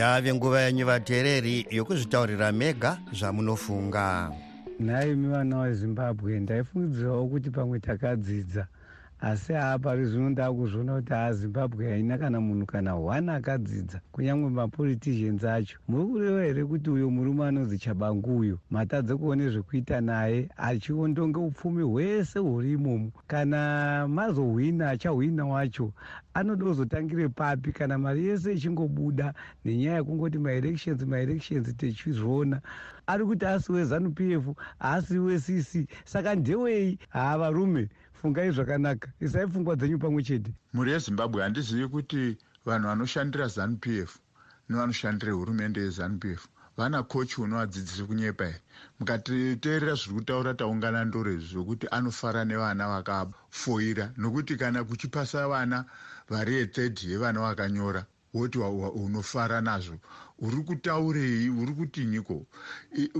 yave 0.00 0.34
nguva 0.34 0.60
yenyu 0.60 0.86
vateereri 0.86 1.66
yokuzvitaurira 1.70 2.52
mega 2.52 2.98
zvamunofunga. 3.12 4.32
Nhai 4.80 5.12
imi 5.12 5.28
vana 5.28 5.62
vezimbabwe 5.62 6.40
ndaifungidzirawo 6.40 7.28
kuti 7.28 7.50
pamwe 7.50 7.80
takadzidza 7.80 8.66
asi 9.20 9.52
haapari 9.52 10.04
zvino 10.04 10.30
ndaakuzviona 10.30 10.94
kuti 10.94 11.12
hazimbabwe 11.12 11.90
haina 11.90 12.18
kana 12.18 12.40
munhu 12.40 12.66
kana 12.66 12.94
one 12.96 13.32
akadzidza. 13.32 14.00
Kunyange 14.12 14.48
mapoliticians 14.48 15.44
acho 15.44 15.78
muri 15.88 16.04
kureva 16.06 16.42
here 16.44 16.64
kuti 16.64 16.90
uyo 16.90 17.10
murume 17.10 17.44
anonzi 17.44 17.78
chabangu 17.78 18.38
uyo 18.38 18.58
matadze 18.70 19.16
kuone 19.16 19.50
zvekuita 19.50 20.00
naye 20.00 20.48
achiondonge 20.56 21.38
upfumi 21.38 21.82
hwese 21.82 22.38
huri 22.38 22.72
imomo. 22.72 23.12
Kana 23.26 24.08
mazohwina 24.08 24.90
achahwina 24.90 25.46
wacho 25.46 25.92
anoda 26.34 26.64
kuzotangire 26.64 27.28
papi. 27.28 27.72
Kana 27.72 27.98
mari 27.98 28.26
yese 28.26 28.52
ichingobuda 28.52 29.34
nenyaya 29.64 29.96
yekungoti 29.96 30.38
maelections 30.38 31.02
maelections 31.02 31.76
tichizviona 31.76 32.60
ari 33.06 33.24
kuti 33.24 33.46
asi 33.46 33.72
wezanup 33.72 34.20
f 34.20 34.44
haasi 34.78 35.18
wecc 35.18 35.88
saka 36.04 36.34
ndewei? 36.34 36.98
Haa 37.08 37.38
varume 37.38 37.88
fungai 38.20 38.50
zvakanaka. 38.52 39.08
Isai 39.20 39.46
pfungwa 39.46 39.76
dzenyu 39.76 39.98
pamwe 39.98 40.22
chete. 40.22 40.50
Mhuri 40.72 40.92
yezimbabwe 40.92 41.42
handizivi 41.42 41.88
kuti 41.88 42.36
vanhu 42.66 42.86
vanoshandira 42.88 43.48
zanup 43.48 43.86
f 43.86 44.18
nevanoshandira 44.68 45.32
hurumende 45.32 45.80
yezanup 45.80 46.24
f. 46.24 46.48
Vana 46.76 47.02
kochi 47.02 47.40
unovadzidzisi 47.40 48.04
kunyepa 48.04 48.44
here? 48.44 48.60
Mukatiteerera 49.00 49.94
zviri 49.94 50.14
kutaura 50.14 50.54
taungana 50.54 51.04
ndore 51.04 51.36
zvokuti 51.36 51.86
anofara 51.90 52.44
nevana 52.44 52.88
vakafoira. 52.88 54.12
Nokuti 54.16 54.56
kana 54.56 54.84
kuchipasa 54.84 55.48
vana 55.48 55.84
vari 56.28 56.54
yethird 56.54 56.98
yevana 57.02 57.40
vakanyora 57.40 58.06
woti 58.34 58.58
unofara 58.58 59.60
nazvo. 59.60 59.98
Uri 60.38 60.56
kutaurei 60.56 61.48
uri 61.50 61.72
kutinyiko 61.72 62.46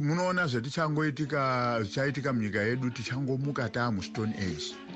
munoona 0.00 0.46
zvatichangoitika 0.46 1.82
zvichaitika 1.82 2.32
munyika 2.32 2.60
yedu 2.62 2.90
tichangomuka 2.90 3.68
taamusstone 3.68 4.34
age 4.38 4.89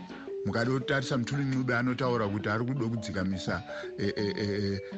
mukada 0.47 0.71
kutarisa 0.71 1.19
muturinube 1.19 1.77
anotaura 1.77 2.29
kuti 2.29 2.49
ari 2.49 2.65
kuda 2.65 2.87
kudzikamisa 2.87 3.63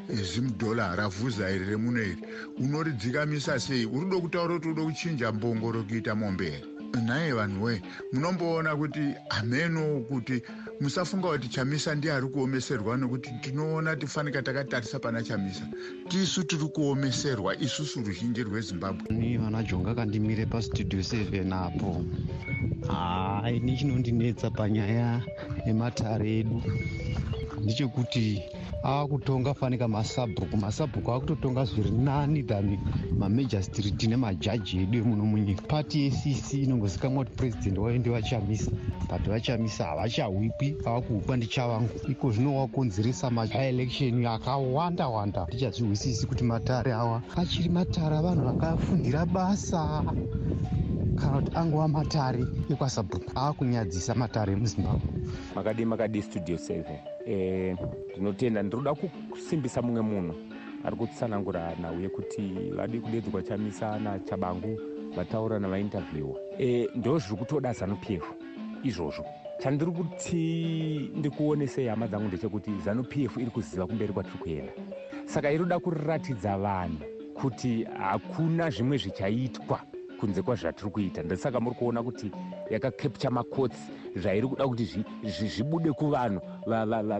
zimudhola 0.09 0.97
ravhuza 0.97 1.51
iri 1.51 1.65
remuno 1.65 2.03
iri. 2.03 2.19
Unoridzikamisa 2.59 3.61
sei? 3.61 3.87
Uri 3.87 4.07
kuda 4.07 4.21
kutaura 4.21 4.55
kuti 4.55 4.69
uda 4.69 4.83
kuchinja 4.83 5.33
mbongoro 5.33 5.83
kuita 5.83 6.15
mombe? 6.15 6.51
Here 6.51 6.77
nhaye 7.07 7.33
vanhu 7.33 7.65
wee 7.65 7.83
munomboona 8.13 8.77
kuti 8.77 9.15
hameno 9.29 10.01
kuti 10.09 10.43
musafunga 10.81 11.29
kuti 11.29 11.49
chamisa 11.49 11.95
ndiye 11.95 12.13
ari 12.15 12.29
kuomeserwa 12.29 12.97
nekuti 12.97 13.31
tinoona 13.41 13.97
tifanika 13.97 14.43
takatarisa 14.43 14.99
pana 14.99 15.23
chamisa. 15.23 15.69
Tisu 16.09 16.45
tiri 16.45 16.65
kuomeserwa 16.69 17.57
isusu 17.61 18.03
ruzhinji 18.03 18.43
rwezimbabwe. 18.43 19.17
Ni 19.17 19.39
vana 19.39 19.63
jonga 19.63 19.95
kandimire 19.95 20.47
pastudio 20.47 21.01
7 21.01 21.53
apo. 21.67 22.05
Hai 22.93 23.61
ni 23.61 23.77
chinondinetsa 23.77 24.51
panyaya 24.51 25.23
yematare 25.67 26.39
edu. 26.39 26.63
Ndechekuti 27.63 28.43
akutonga 28.83 29.55
fanika 29.55 29.89
masabhuku 29.89 30.57
masabhuku 30.57 31.13
akutotonga 31.13 31.65
zviri 31.65 31.91
nani 31.91 32.43
than 32.43 32.79
mamajor 33.19 33.63
street 33.63 34.03
nemajaji 34.03 34.83
edu 34.83 34.99
emuno 34.99 35.25
munyika 35.25 35.63
pati 35.63 36.03
yecc 36.05 36.53
inongozikamwa 36.55 37.25
kuti 37.25 37.37
purezidendi 37.37 37.81
wayo 37.81 37.99
ndevachamisa 37.99 38.71
but 39.09 39.29
vachamisa 39.29 39.85
havachahwikwi 39.85 40.77
avakuhwikwa 40.85 41.37
ndichavangu. 41.37 41.89
Iko 42.09 42.31
zvino 42.33 42.57
wakonzeresa 42.57 43.31
maelection 43.31 44.27
akawanda 44.27 45.09
wanda. 45.09 45.47
Ndichazvihwisisi 45.49 46.27
kuti 46.27 46.45
matare 46.45 46.93
awa 46.93 47.23
achiri 47.37 47.69
matare 47.69 48.17
avanhu 48.17 48.45
vakafundira 48.45 49.27
basa. 49.27 50.05
Kana 51.17 51.41
kuti 51.41 51.57
angova 51.57 51.89
matare 51.89 52.45
ekwasabhuku 52.71 53.31
aakunyadzisa 53.37 54.15
matare 54.15 54.53
emuzimbabwe. 54.53 55.11
Makadi 55.55 55.85
makadi 55.85 56.23
studio 56.23 56.57
7 56.57 57.16
ndinotenda 57.27 58.61
e, 58.61 58.63
ndiroda 58.63 58.95
kusimbisa 59.31 59.83
mumwe 59.83 60.03
munhu. 60.03 60.35
Ari 60.85 60.97
kutsanangura 60.97 61.75
nhau 61.81 62.01
yekuti 62.01 62.43
vadi 62.77 63.01
kudedzwa 63.01 63.43
chamisa 63.43 63.99
nachabangu 63.99 64.81
vataura 65.17 65.59
navainterviewa 65.59 66.37
e, 66.59 66.89
ndo 66.95 67.19
zviri 67.19 67.37
kutoda 67.39 67.73
zanup 67.73 68.11
f 68.11 68.25
izvozvo. 68.83 69.25
Chandiri 69.59 69.91
kuti 69.93 71.11
ndikuonesei 71.15 71.87
hama 71.87 72.07
dzangu 72.07 72.29
ndechekuti 72.29 72.71
zanup 72.85 73.17
f 73.17 73.37
iri 73.37 73.51
kuziva 73.51 73.87
kumberi 73.87 74.13
kwatiri 74.13 74.39
kuenda 74.39 74.73
saka 75.25 75.51
iroda 75.51 75.79
kuriratidza 75.79 76.59
vanhu 76.59 76.99
kuti 77.35 77.85
hakuna 77.85 78.71
zvimwe 78.71 78.97
zvichaitwa 78.99 79.81
kunze 80.21 80.43
kwazvatiri 80.43 80.91
kuita 80.91 81.23
ndosaka 81.23 81.61
muri 81.61 81.77
kuona 81.77 82.03
kuti 82.03 82.31
yakakepcha 82.71 83.31
makotsi 83.31 83.91
zvairi 84.17 84.47
kuda 84.49 84.65
kuti 84.69 84.85
zvibude 85.25 85.93
kuvanhu 85.93 86.41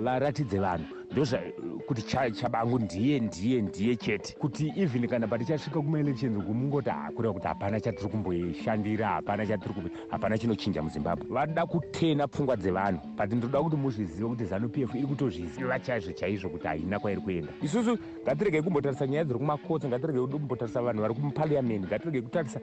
varatidze 0.05 0.59
vanhu 0.59 0.96
ndokuti 1.13 2.03
chabangu 2.33 2.79
ndiye 2.79 3.21
ndiye 3.21 3.63
ndiye 3.63 3.97
chete. 3.97 4.37
Kuti 4.39 4.73
even 4.77 5.09
kana 5.09 5.27
patichasvika 5.27 5.81
kumaelections 5.81 6.45
kumungoti 6.45 6.91
hakureva 6.91 7.35
kuti 7.35 7.47
hapana 7.47 7.81
chatiri 7.81 8.09
kumboishandira 8.09 9.09
hapana 9.09 9.47
chatiri 9.47 9.75
hapana 10.09 10.39
chinochinja 10.39 10.83
muzimbabwe. 10.83 11.27
Vada 11.31 11.67
kutena 11.67 12.29
pfungwa 12.29 12.57
dzevanhu. 12.57 13.01
But 13.17 13.33
ndoda 13.33 13.63
kuti 13.63 13.77
muzvizive 13.77 14.29
kuti 14.29 14.45
zanup 14.45 14.79
f 14.79 14.95
iri 14.95 15.07
kutozviziva 15.07 15.81
chaizvo 15.81 16.13
chaizvo 16.13 16.49
kuti 16.49 16.67
haina 16.67 16.99
kwairi 16.99 17.21
kuenda. 17.21 17.53
Isusu 17.63 17.99
ngatiregei 18.23 18.63
kumbotarisa 18.63 19.07
nyaya 19.07 19.25
dziri 19.25 19.39
kumakotsi 19.39 19.89
ngatiregei 19.89 20.27
kumbotarisa 20.27 20.83
vanhu 20.83 21.03
vari 21.03 21.15
kumupariamendi 21.15 21.87
ngatiregei 21.87 22.23
kutarisa 22.23 22.61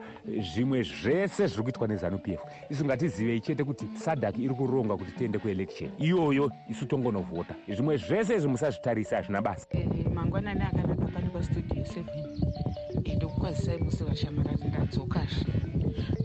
zvimwe 0.54 0.82
zvese 0.82 1.46
zviri 1.46 1.62
kuitwa 1.62 1.88
nezanup 1.88 2.28
f. 2.28 2.40
Isu 2.70 2.84
ngatizivei 2.84 3.40
chete 3.40 3.64
kuti 3.64 3.86
sadak 3.96 4.38
iri 4.38 4.54
kuronga 4.54 4.96
kuti 4.96 5.12
tiende 5.12 5.38
kuelection. 5.38 5.90
Iyoyo 5.98 6.50
isu 6.68 6.86
tongonovhota. 6.86 7.54
Zvimwe 7.68 7.96
zvese 7.96 8.33
izvi 8.36 8.48
musazvitarisa 8.48 9.16
hazvina 9.16 9.42
basa. 9.42 9.66
Mangwanani 10.14 10.62
akanaka 10.62 11.06
pane 11.14 11.28
pastudio 11.30 11.82
7 11.82 13.16
ndokukwazisai 13.16 13.78
musi 13.78 14.04
vashamarari 14.04 14.64
ndadzokazve 14.68 15.52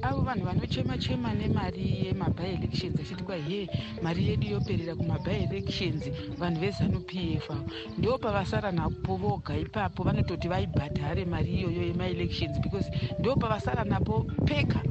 avo 0.01 0.21
vanhu 0.21 0.45
vanochema 0.45 0.97
chema 0.97 1.33
nemari 1.33 2.05
yemabielections 2.05 2.99
achiti 2.99 3.23
kwa 3.23 3.35
ye 3.35 3.69
mari 4.01 4.27
yedu 4.27 4.47
yoperera 4.47 4.95
kumabielections 4.95 6.03
vanhu 6.37 6.59
vezanup 6.59 7.13
f 7.13 7.51
avo. 7.51 7.63
Ndo 7.97 8.17
pavasara 8.17 8.71
napo 8.71 9.15
voga 9.15 9.57
ipapo 9.57 10.03
vanototi 10.03 10.47
vaibhadhare 10.47 11.25
mari 11.25 11.51
iyoyo 11.53 11.81
yemaelections 11.83 12.59
because 12.61 12.91
ndo 13.19 13.35
pavasara 13.35 13.83
napo 13.83 14.25
peka 14.45 14.81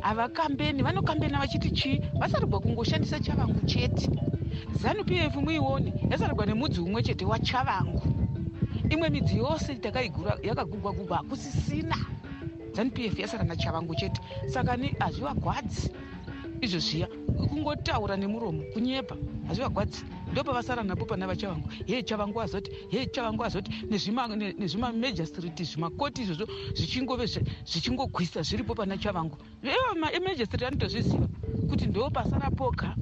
havakambeni 0.00 0.82
vanokambena 0.82 1.38
vachiti 1.38 1.70
chii 1.70 2.02
vasarigwa 2.20 2.60
kungoshandisa 2.60 3.20
chavangu 3.20 3.60
chete 3.66 4.10
zanup 4.80 5.10
f 5.10 5.36
muione 5.36 5.92
yasarigwa 6.10 6.46
nemudzi 6.46 6.80
umwe 6.80 7.02
chete 7.02 7.24
wachavangu 7.24 8.02
imwe 8.90 9.10
midzi 9.10 9.36
yose 9.38 9.74
takaigura 9.74 10.38
yakagugwa 10.42 10.92
gugwa 10.92 11.16
hakusisina 11.16 11.96
zanup 12.74 12.98
f 12.98 13.18
yasara 13.18 13.44
nachavangu 13.44 13.94
chete. 13.94 14.20
Saka 14.46 14.76
hazvivagwadzi 14.98 15.90
izvo 16.60 16.78
zviya 16.78 17.08
kungotaura 17.48 18.16
nemuromo 18.16 18.62
kunyepa 18.72 19.16
hazvivagwadzi 19.48 20.04
ndo 20.32 20.44
pavasara 20.44 20.82
napo 20.82 21.04
pana 21.04 21.26
vachavangu. 21.26 21.68
Hei 21.86 22.02
chavangu 22.02 22.40
azoti 22.40 22.70
hei 22.90 23.06
chavangu 23.06 23.44
azoti 23.44 23.70
nezvimamajor 23.90 25.26
street 25.26 25.62
zvimakoti 25.62 26.22
izvozvo 26.22 26.46
zvichingove 26.74 27.26
zvichingogwisa 27.64 28.42
zviripo 28.42 28.74
pana 28.74 28.98
chavangu. 28.98 29.36
Emajor 30.12 30.46
street 30.46 30.62
anotozviziva 30.62 31.28
kuti 31.68 31.86
ndo 31.86 32.10
pasara 32.10 32.50
poga 32.50 32.96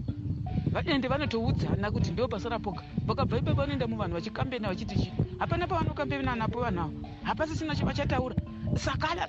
ende 0.86 1.08
vanotoudzana 1.08 1.90
kuti 1.90 2.10
ndo 2.10 2.28
pasara 2.28 2.58
poga. 2.58 2.82
Vakabva 3.06 3.38
ipapo 3.38 3.56
vanoenda 3.56 3.86
muvanhu 3.86 4.14
vachikambena 4.14 4.68
vachiti 4.68 4.94
chi 4.94 5.12
hapana 5.38 5.66
pavanokambena 5.66 6.34
napo 6.36 6.60
vanhu 6.60 6.80
avo 6.80 6.92
hapasisina 7.22 7.74
chavachataura 7.76 8.36
saka 8.76 9.28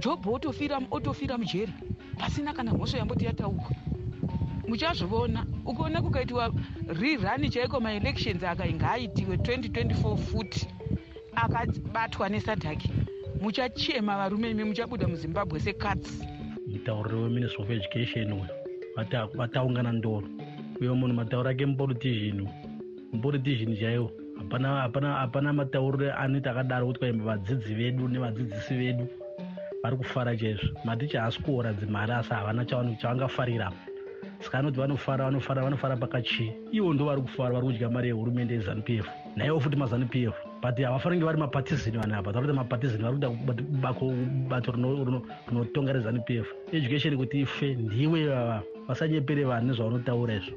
jobho 0.00 0.32
otofira 0.90 1.38
mujeri 1.38 1.72
pasina 2.18 2.52
kana 2.52 2.72
mhosvo 2.74 2.98
yamboti 2.98 3.24
yataurwa. 3.24 3.70
Muchazviona 4.68 5.46
ukaona 5.66 6.02
kukaitiwa 6.02 6.52
rirani 6.88 7.50
chaiko 7.50 7.80
maelections 7.80 8.42
akainge 8.44 8.84
aitiwe 8.84 9.36
2024 9.36 10.16
futi 10.16 10.68
akabatwa 11.34 12.28
nesadhaki. 12.28 12.90
Muchachema 13.40 14.16
varume 14.16 14.50
imi 14.50 14.64
muchabuda 14.64 15.08
muzimbabwe 15.08 15.60
sekatsi 15.60 16.30
mutauriri 16.66 17.16
weministry 17.22 17.62
of 17.62 17.70
education 17.70 18.32
uyu 18.32 18.46
vataungana 19.34 19.92
ndoro 19.92 20.28
uyo 20.80 20.94
munhu 20.94 21.14
matauro 21.14 21.50
ake 21.50 21.66
mupolitician 21.66 22.48
mupolitician 23.12 23.76
chaiwo 23.76 24.10
hapana 24.50 25.52
matauriro 25.52 26.14
anoita 26.14 26.50
akadaro 26.50 26.86
kuti 26.86 26.98
kwaimba 26.98 27.24
vadzidzi 27.24 27.74
vedu 27.74 28.08
nevadzidzisi 28.08 28.74
vedu 28.74 29.08
vari 29.82 29.96
kufara 29.96 30.36
chaizvo. 30.36 30.68
Maticha 30.84 31.20
haasi 31.22 31.42
kuora 31.42 31.72
dzimari 31.72 32.12
asi 32.12 32.30
havana 32.30 32.64
chavangafarira. 32.64 33.72
Saka 34.40 34.58
anoti 34.58 34.78
vanofara 34.78 35.24
vanofara 35.24 35.62
vanofara 35.62 35.96
pakachii. 35.96 36.52
Ivo 36.72 36.94
ndo 36.94 37.04
vari 37.04 37.22
kufara 37.22 37.50
vari 37.54 37.66
kudya 37.66 37.90
mari 37.90 38.08
yehurumende 38.08 38.54
yezanup 38.54 38.90
f. 38.90 39.06
Naivo 39.36 39.60
futi 39.60 39.76
mazanup 39.76 40.14
f. 40.14 40.34
But 40.62 40.78
havafanirnge 40.78 41.24
vari 41.24 41.38
mapatizini 41.38 41.98
vanhu 41.98 42.14
apa. 42.14 42.32
Takuti 42.32 42.52
mapatizini 42.52 43.02
vari 43.02 43.16
kuda 43.16 43.30
bako 43.80 44.12
bato 44.48 44.72
rinotonga 44.72 45.92
rezanup 45.92 46.30
f. 46.30 46.46
Education 46.72 47.16
kuti 47.16 47.40
ife 47.40 47.74
ndiwe 47.74 48.26
vava 48.26 48.62
vasanyepere 48.90 49.44
vanhu 49.46 49.70
nezvavanotaura 49.70 50.34
izvo. 50.40 50.56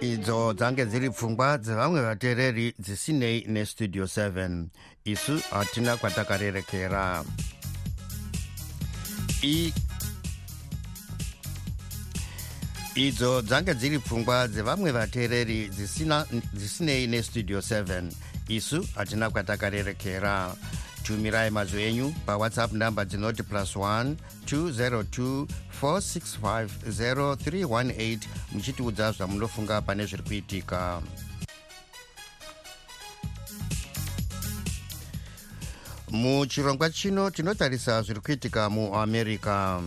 Idzo 0.00 0.52
dzange 0.54 0.86
dziri 0.86 1.10
pfungwa 1.10 1.58
dzevamwe 1.58 2.00
vateereri 2.02 2.66
dzisinei 2.78 3.44
nestudio 3.48 4.04
7 4.04 4.66
isu 5.04 5.34
hatina 5.50 5.96
kwatakarerekera. 5.96 7.24
I... 9.42 9.72
idzo 12.94 13.42
dzange 13.42 13.74
dziri 13.74 13.98
pfungwa 13.98 14.48
dzevamwe 14.48 14.92
vateereri 14.92 15.70
dzisinei 16.54 17.06
nestudio 17.06 17.58
7 17.58 18.35
isu 18.48 18.86
hatina 18.94 19.30
kwatakarerekera. 19.30 20.54
Tumirai 21.02 21.50
mazwi 21.50 21.82
enyu 21.82 22.14
pawhatsapp 22.26 22.72
namba 22.72 23.04
dzinoti 23.04 23.42
plus 23.42 23.76
1 23.76 24.14
202 24.46 25.46
465 25.82 26.68
0318 26.88 28.18
muchitiudza 28.52 29.12
zvamunofunga 29.12 29.80
pane 29.80 30.06
zviri 30.06 30.22
kuitika. 30.22 31.02
Muchirongwa 36.10 36.90
chino 36.90 37.30
tinotarisa 37.30 38.02
zviri 38.02 38.20
kuitika 38.20 38.70
muamerica 38.70 39.80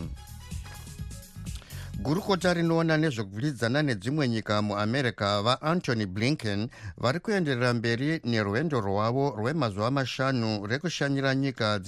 gurukota 2.03 2.53
rinoona 2.53 2.97
nezvekuvhidzana 2.97 3.81
nedzimwe 3.81 4.27
nyika 4.27 4.61
muamerica 4.61 5.41
vaantony 5.43 6.05
blinken 6.05 6.69
vari 6.97 7.19
kuenderera 7.19 7.73
mberi 7.73 8.21
nerwendo 8.23 8.81
rwavo 8.81 9.35
rwemazuva 9.37 9.91
mashanu 9.91 10.67
rekushanyira 10.67 11.35
nyika 11.35 11.79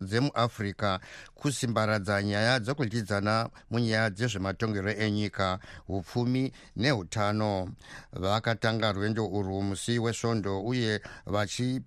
dzemuafrica 0.00 1.00
kusimbaradza 1.34 2.22
nyaya 2.22 2.60
dzekudyidzana 2.60 3.50
munyaya 3.70 4.10
dzezvematongero 4.10 4.90
enyika 4.90 5.58
upfumi 5.88 6.52
neutano 6.76 7.68
vakatanga 8.12 8.92
rwendo 8.92 9.26
urwu 9.26 9.62
musi 9.62 9.98
wesvondo 9.98 10.62
uye 10.62 11.00
vachi 11.26 11.82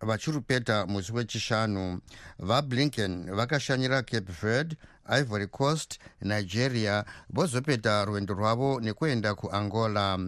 vachirupeta 0.00 0.86
musi 0.86 1.12
wechishanu. 1.12 2.00
Vablinken 2.38 3.34
vakashanyira 3.34 4.02
cape 4.02 4.32
verde 4.42 4.76
ivory 5.08 5.46
coast 5.46 5.98
nigeria 6.20 7.04
vozopeta 7.30 8.04
rwendo 8.04 8.34
rwavo 8.34 8.80
nekuenda 8.80 9.34
kuangola. 9.34 10.18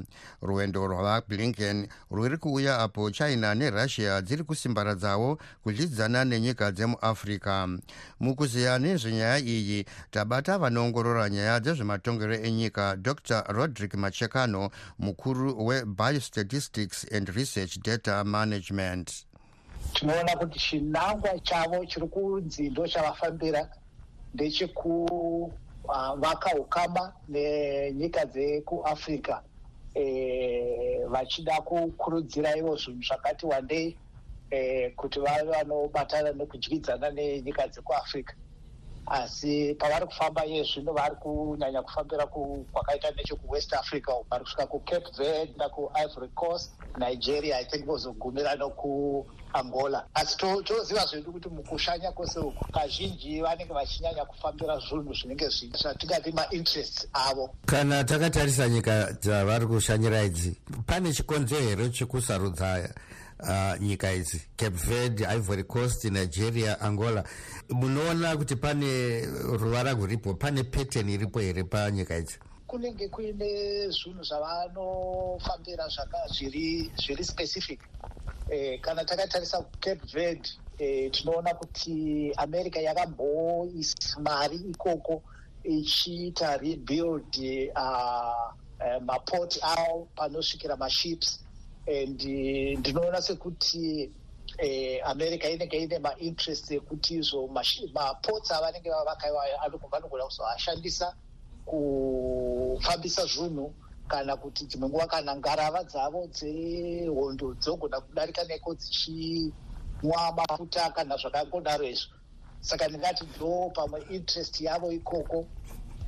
Rwendo 0.42 0.86
rwavablinken 0.86 1.88
rwuri 2.10 2.36
kuuya 2.36 2.78
apo 2.78 3.10
china 3.10 3.54
nerussia 3.54 4.22
dziri 4.22 4.44
kusimbaradzawo 4.44 5.38
kudyidzana 5.62 6.24
nenyika 6.24 6.72
dzemuafrica 6.72 7.68
mukuziya 8.20 8.78
nezvenyaya 8.78 9.38
iyi 9.38 9.84
tabata 10.10 10.58
vanoongorora 10.58 11.28
nyaya 11.30 11.60
dzezvematongero 11.60 12.34
enyika 12.34 12.96
dr 12.96 13.44
roderick 13.48 13.94
machekano 13.94 14.70
mukuru 14.98 15.66
webiostatistics 15.66 17.06
and 17.12 17.28
research 17.28 17.78
data 17.82 18.24
management. 18.24 19.26
Tinoona 19.94 20.36
kuti 20.36 20.58
chinangwa 20.58 21.38
chavo 21.38 21.86
chiri 21.86 22.06
kunzi 22.08 22.70
ndo 22.70 22.88
chavafambira 22.88 23.68
ndechekuvaka 24.34 25.50
uh, 26.54 26.60
ukama 26.60 27.12
nenyika 27.28 28.24
dzekuafrica 28.24 29.42
e, 29.94 31.04
vachida 31.08 31.60
kukurudzira 31.60 32.56
ivo 32.56 32.76
zvinhu 32.76 33.02
zvakati 33.02 33.46
wandei 33.46 33.98
e, 34.50 34.90
kuti 34.90 35.20
vave 35.20 35.50
vanobatana 35.50 36.32
nekudyidzana 36.32 37.10
nenyika 37.10 37.68
dzekuafrica 37.68 38.34
asi 39.10 39.74
pavari 39.74 40.06
kufamba 40.06 40.46
iye 40.46 40.64
zvino 40.64 40.92
vari 40.92 41.16
kunyanya 41.16 41.82
kufambira 41.82 42.26
kwakaita 42.26 43.10
nechekuwest 43.10 43.72
africa 43.74 44.10
vari 44.30 44.44
kusvika 44.44 44.66
kucape 44.66 45.10
verde 45.18 45.52
nakuivory 45.56 46.28
coast 46.34 46.72
nigeria 46.98 47.58
i 47.60 47.64
think 47.64 47.86
vozogumira 47.86 48.54
nokuangola 48.54 50.06
asi 50.14 50.36
toziva 50.36 51.06
zvedu 51.06 51.32
kuti 51.32 51.48
mukushanya 51.48 52.12
kwose 52.12 52.38
uku 52.38 52.72
kazhinji 52.72 53.40
vanenge 53.42 53.72
vachinyanya 53.72 54.24
kufambira 54.24 54.78
zvinhu 54.78 55.14
zvinenge 55.14 55.48
zvatingati 55.48 56.32
mainterests 56.32 57.08
avo. 57.12 57.54
Kana 57.66 58.04
takatarisa 58.04 58.68
nyika 58.68 59.12
dzavari 59.12 59.66
kushanyira 59.66 60.22
idzi 60.22 60.56
pane 60.86 61.12
chikonzero 61.12 61.60
here 61.60 61.90
chekusarudza 61.90 62.90
uh, 63.42 63.80
nyika 63.80 64.12
idzi 64.12 64.42
cape 64.56 64.76
verde 64.76 65.24
ivory 65.24 65.64
coast 65.64 66.04
nigeria 66.04 66.80
angola. 66.80 67.24
Munoona 67.68 68.36
kuti 68.36 68.56
pane 68.56 69.20
ruvara 69.58 69.92
rwuripo 69.92 70.34
pane 70.34 70.64
pattern 70.64 71.08
iripo 71.08 71.40
here 71.40 71.64
panyika 71.64 72.18
idzi? 72.18 72.38
Kunenge 72.66 73.08
kuine 73.08 73.88
zvinhu 73.90 74.24
zvavanofambira 74.24 75.88
zviri 76.30 76.90
zviri 76.96 77.24
specific. 77.24 77.80
Eh, 78.50 78.80
kana 78.80 79.04
takatarisa 79.04 79.64
cape 79.80 80.00
verde 80.12 80.48
eh, 80.78 81.10
tinoona 81.10 81.54
kuti 81.54 82.32
america 82.36 82.76
yakamboisa 82.76 84.20
mari 84.20 84.56
ikoko 84.56 85.22
ichiita 85.64 86.56
rebuild 86.56 87.36
uh, 87.76 88.52
uh, 88.80 89.02
mapoti 89.02 89.60
avo 89.62 90.08
panosvikira 90.16 90.76
maships 90.76 91.40
ndinoona 92.78 93.22
sekuti 93.22 94.12
eh, 94.58 95.00
america 95.04 95.44
inenge 95.50 95.78
ine 95.78 95.98
mainterest 95.98 96.70
ekuti 96.70 97.14
izvo 97.14 97.48
mapots 97.94 98.50
avanenge 98.50 98.90
vavakaiwa 98.90 99.42
vanogona 99.92 100.24
kuzoashandisa 100.24 101.14
kufambisa 101.64 103.26
zvinhu 103.26 103.74
kana 104.08 104.36
kuti 104.36 104.66
dzimwe 104.66 104.88
nguva 104.88 105.06
kana 105.06 105.36
ngarava 105.36 105.84
dzavo 105.84 106.26
dzehondo 106.26 107.54
dzogona 107.54 108.00
kudarika 108.00 108.44
neko 108.44 108.74
dzichinwa 108.74 110.20
mafuta 110.36 110.90
kana 110.90 111.16
zvakangodaro 111.16 111.84
izvo. 111.86 112.14
Saka 112.60 112.88
ndingati 112.88 113.24
ndo 113.24 113.70
pamwe 113.74 114.02
interest 114.10 114.60
yavo 114.60 114.92
ikoko 114.92 115.46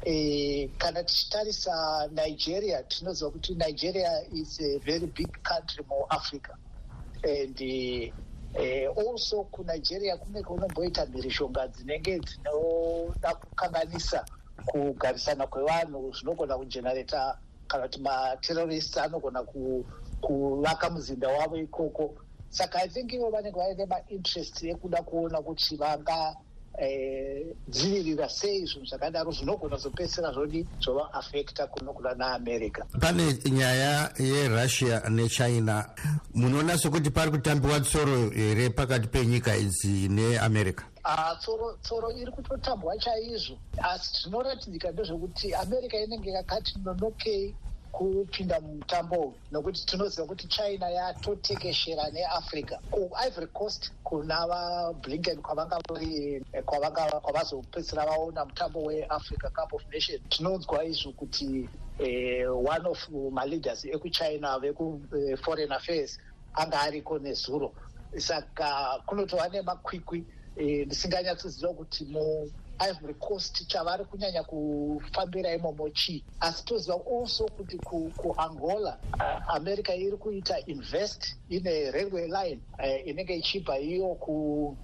e, 0.04 0.68
kana 0.78 1.04
tichitarisa 1.04 2.08
nigeria 2.12 2.82
tinoziva 2.82 3.30
kuti 3.30 3.54
nigeria 3.54 4.22
is 4.32 4.60
a 4.60 4.78
very 4.78 5.06
big 5.06 5.42
country 5.42 5.84
muafrica 5.88 6.54
and 7.24 7.60
uh, 8.54 9.08
also 9.08 9.44
kunigeria 9.44 10.16
kunenge 10.16 10.46
kunomboita 10.46 11.06
mhirishonga 11.06 11.68
dzinenge 11.68 12.18
dzinoda 12.18 13.34
kukanganisa 13.34 14.24
kugarisana 14.66 15.46
kwevanhu 15.46 16.12
zvinogona 16.12 16.58
kugenerata 16.58 17.38
kana 17.68 17.88
kuti 17.88 18.00
materrorists 18.00 18.96
anogona 18.96 19.44
kuvaka 20.20 20.90
muzinda 20.90 21.28
wavo 21.28 21.56
ikoko. 21.56 22.14
Saka 22.48 22.82
i 22.82 22.88
think 22.88 23.12
ivo 23.12 23.30
vanenge 23.30 23.58
vaine 23.58 23.86
mainterest 23.86 24.62
ekuda 24.62 25.02
kuona 25.02 25.42
kuti 25.42 25.76
vanga 25.76 26.36
dzivirira 27.68 28.28
sei 28.28 28.66
zvinhu 28.66 28.86
zvakadaro 28.86 29.32
zvinogona 29.32 29.76
zopedzisira 29.76 30.32
zvodi 30.32 30.66
zvovaafecta 30.80 31.66
kunogona 31.66 32.14
naamerica 32.14 32.84
pane 33.00 33.38
nyaya 33.50 34.12
yerussia 34.18 35.02
nechina 35.10 35.90
munoona 36.34 36.78
sekuti 36.78 37.10
pari 37.10 37.30
kutambiwa 37.30 37.80
tsoro 37.80 38.30
here 38.30 38.70
pakati 38.70 39.08
penyika 39.08 39.56
idzi 39.56 40.08
neamerica 40.08 40.84
Uh, 41.04 41.38
tsoro 41.40 41.76
tsoro 41.82 42.10
iri 42.12 42.30
kutotambwa 42.30 42.98
chaizvo. 42.98 43.58
Asi 43.82 44.22
zvinoratidzika 44.22 44.90
ndezvekuti 44.92 45.54
america 45.54 45.94
inenge 45.94 46.30
yakati 46.30 46.78
nonokei 46.84 47.54
kupinda 47.92 48.60
mumutambo 48.60 49.34
nokuti 49.50 49.86
tinoziva 49.86 50.26
kuti 50.26 50.48
china 50.48 50.90
yatotekeshera 50.90 52.10
neafrica 52.10 52.76
kuivory 52.90 53.46
coast 53.52 53.92
kuna 54.04 54.46
vablinken 54.46 55.42
kwavanga 55.42 55.78
vari 55.88 56.42
kwavazopedzisira 56.64 58.06
vaona 58.06 58.44
mutambo 58.44 58.82
weafrica 58.82 59.50
cup 59.50 59.72
of 59.72 59.82
nation 59.92 60.20
tinonzwa 60.28 60.84
izvo 60.84 61.12
kuti 61.12 61.68
uh, 62.00 62.66
one 62.74 62.86
of 62.88 63.08
maleaders 63.30 63.84
ekuchina 63.84 64.58
vekuforeign 64.58 65.72
affairs 65.72 66.18
anga 66.54 66.80
ariko 66.80 67.18
nezuro. 67.18 67.74
Saka 68.18 69.02
kunotova 69.06 69.48
nemakwikwi 69.48 70.24
ndisinganyatsoziva 70.56 71.74
kuti 71.74 72.04
muivory 72.82 73.14
coast 73.14 73.66
chavari 73.66 74.04
kunyanya 74.04 74.42
kufambira 74.42 75.54
imomo 75.54 75.90
chii 75.90 76.24
asi 76.40 76.64
toziva 76.64 76.94
also 77.20 77.44
kuti 77.48 77.78
kuangola 78.16 78.98
uh, 79.14 79.54
america 79.56 79.90
iri 79.94 80.16
kuita 80.16 80.60
invest 80.66 81.36
ine 81.48 81.90
railway 81.90 82.26
line 82.26 82.60
uh, 82.78 83.06
inenge 83.08 83.34
ichibva 83.36 83.78
iyo 83.78 84.08
ku 84.14 84.76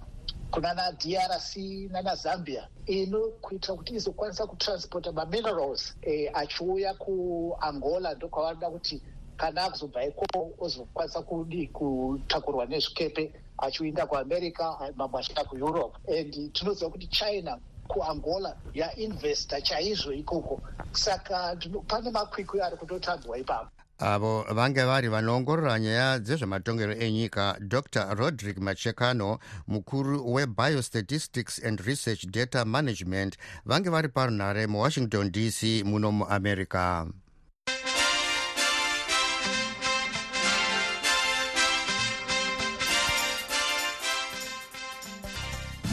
kunana 0.51 0.91
drc 0.91 1.55
nanazambia 1.91 2.67
inokuitira 2.85 3.75
kuti 3.75 3.93
izokwanisa 3.95 4.47
kutransporta 4.47 5.11
maminerals 5.11 5.95
eh, 6.01 6.31
achiuya 6.33 6.93
kuangola 6.93 8.13
ndokwavanoda 8.13 8.69
kuti 8.69 9.01
kana 9.37 9.63
akuzobva 9.63 10.05
iko 10.05 10.25
ozokwanisa 10.59 11.21
kudi 11.21 11.67
kutakurwa 11.67 12.65
nezvikepe 12.65 13.33
achiinda 13.57 14.05
kuamerica 14.05 14.91
mamwe 14.95 15.19
achienda 15.19 15.43
kueurope 15.43 16.19
and 16.19 16.53
tinoziva 16.53 16.89
kuti 16.91 17.07
china 17.07 17.59
kuangola 17.89 18.55
yainvesta 18.73 19.61
chaizvo 19.61 20.13
ikoko. 20.13 20.61
Saka 20.91 21.57
pane 21.87 22.11
makwikwi 22.11 22.61
ari 22.61 22.77
kutotambwa 22.77 23.37
ipapo. 23.37 23.69
Avo 23.99 24.45
vange 24.53 24.83
vari 24.83 25.07
vanoongorora 25.09 25.79
nyaya 25.79 26.19
dzezvematongero 26.19 26.93
enyika 26.93 27.57
dr 27.59 28.15
roderick 28.15 28.57
machekano 28.57 29.39
mukuru 29.67 30.33
webiostatistics 30.33 31.59
and 31.65 31.79
research 31.81 32.25
data 32.25 32.65
management 32.65 33.37
vange 33.65 33.89
vari 33.89 34.07
parunhare 34.07 34.67
muwashington 34.67 35.31
dc 35.31 35.83
muno 35.85 36.11
muamerica 36.11 37.05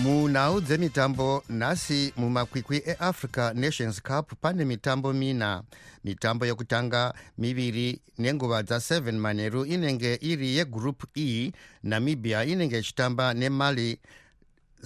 munhau 0.03 0.61
dzemitambo 0.61 1.43
nhasi 1.49 2.13
mumakwikwi 2.17 2.83
eafrica 2.87 3.53
nations 3.55 4.03
cup 4.03 4.33
pane 4.41 4.65
mitambo 4.65 5.13
mina. 5.13 5.63
Mitambo 6.05 6.47
yokutanga 6.47 7.15
miviri 7.39 8.01
nenguva 8.19 8.61
dza7 8.61 9.13
manheru 9.13 9.65
inenge 9.65 10.19
iri 10.21 10.57
yegroup 10.57 11.05
e 11.17 11.53
namibia 11.83 12.45
inenge 12.45 12.79
ichitamba 12.79 13.35
nemali 13.35 13.99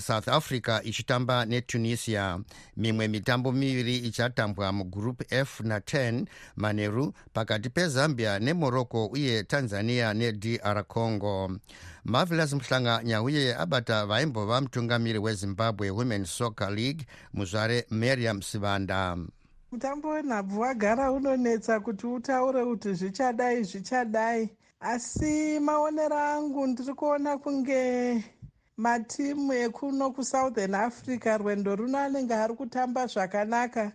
south 0.00 0.28
africa 0.28 0.80
ichitamba 0.84 1.44
netunisia. 1.44 2.40
Mimwe 2.76 3.08
mitambo 3.08 3.52
miviri 3.52 3.96
ichatambwa 3.96 4.72
mugroup 4.72 5.22
f 5.32 5.60
na10 5.60 6.24
manheru 6.56 7.12
pakati 7.32 7.70
pezambia 7.70 8.38
nemorocco 8.38 9.06
uye 9.06 9.42
tanzania 9.44 10.14
nedr 10.14 10.84
congo. 10.88 11.52
Marvelous 12.04 12.52
muhlanga 12.52 13.02
nyauye 13.04 13.56
abata 13.56 14.06
vaimbova 14.06 14.60
mutungamiri 14.60 15.18
wezimbabwe 15.18 15.90
women 15.90 16.24
soccer 16.24 16.70
league 16.70 17.06
muzvare 17.34 17.86
mariam 17.90 18.42
sivanda 18.42 19.16
mutambo 19.72 20.08
wenhabvu 20.08 20.60
wagara 20.60 21.12
unonetsa 21.12 21.80
kuti 21.80 22.06
utaure 22.06 22.64
kuti 22.64 22.94
zvichadai 22.94 23.64
zvichadai. 23.64 24.50
Asi 24.80 25.60
maonero 25.60 26.18
angu 26.18 26.66
ndiri 26.66 26.94
kuona 26.94 27.38
kunge 27.38 28.24
matimu 28.80 29.52
ekuno 29.52 30.10
kusouthern 30.10 30.74
africa 30.74 31.38
rwendo 31.38 31.76
runo 31.76 31.98
anenge 31.98 32.34
ari 32.34 32.54
kutamba 32.54 33.06
zvakanaka. 33.06 33.92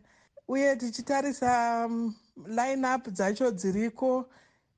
Uye 0.48 0.76
tichitarisa 0.76 1.86
um, 1.86 2.14
line 2.46 2.86
up 2.86 3.08
dzacho 3.10 3.52
dziriko. 3.52 4.30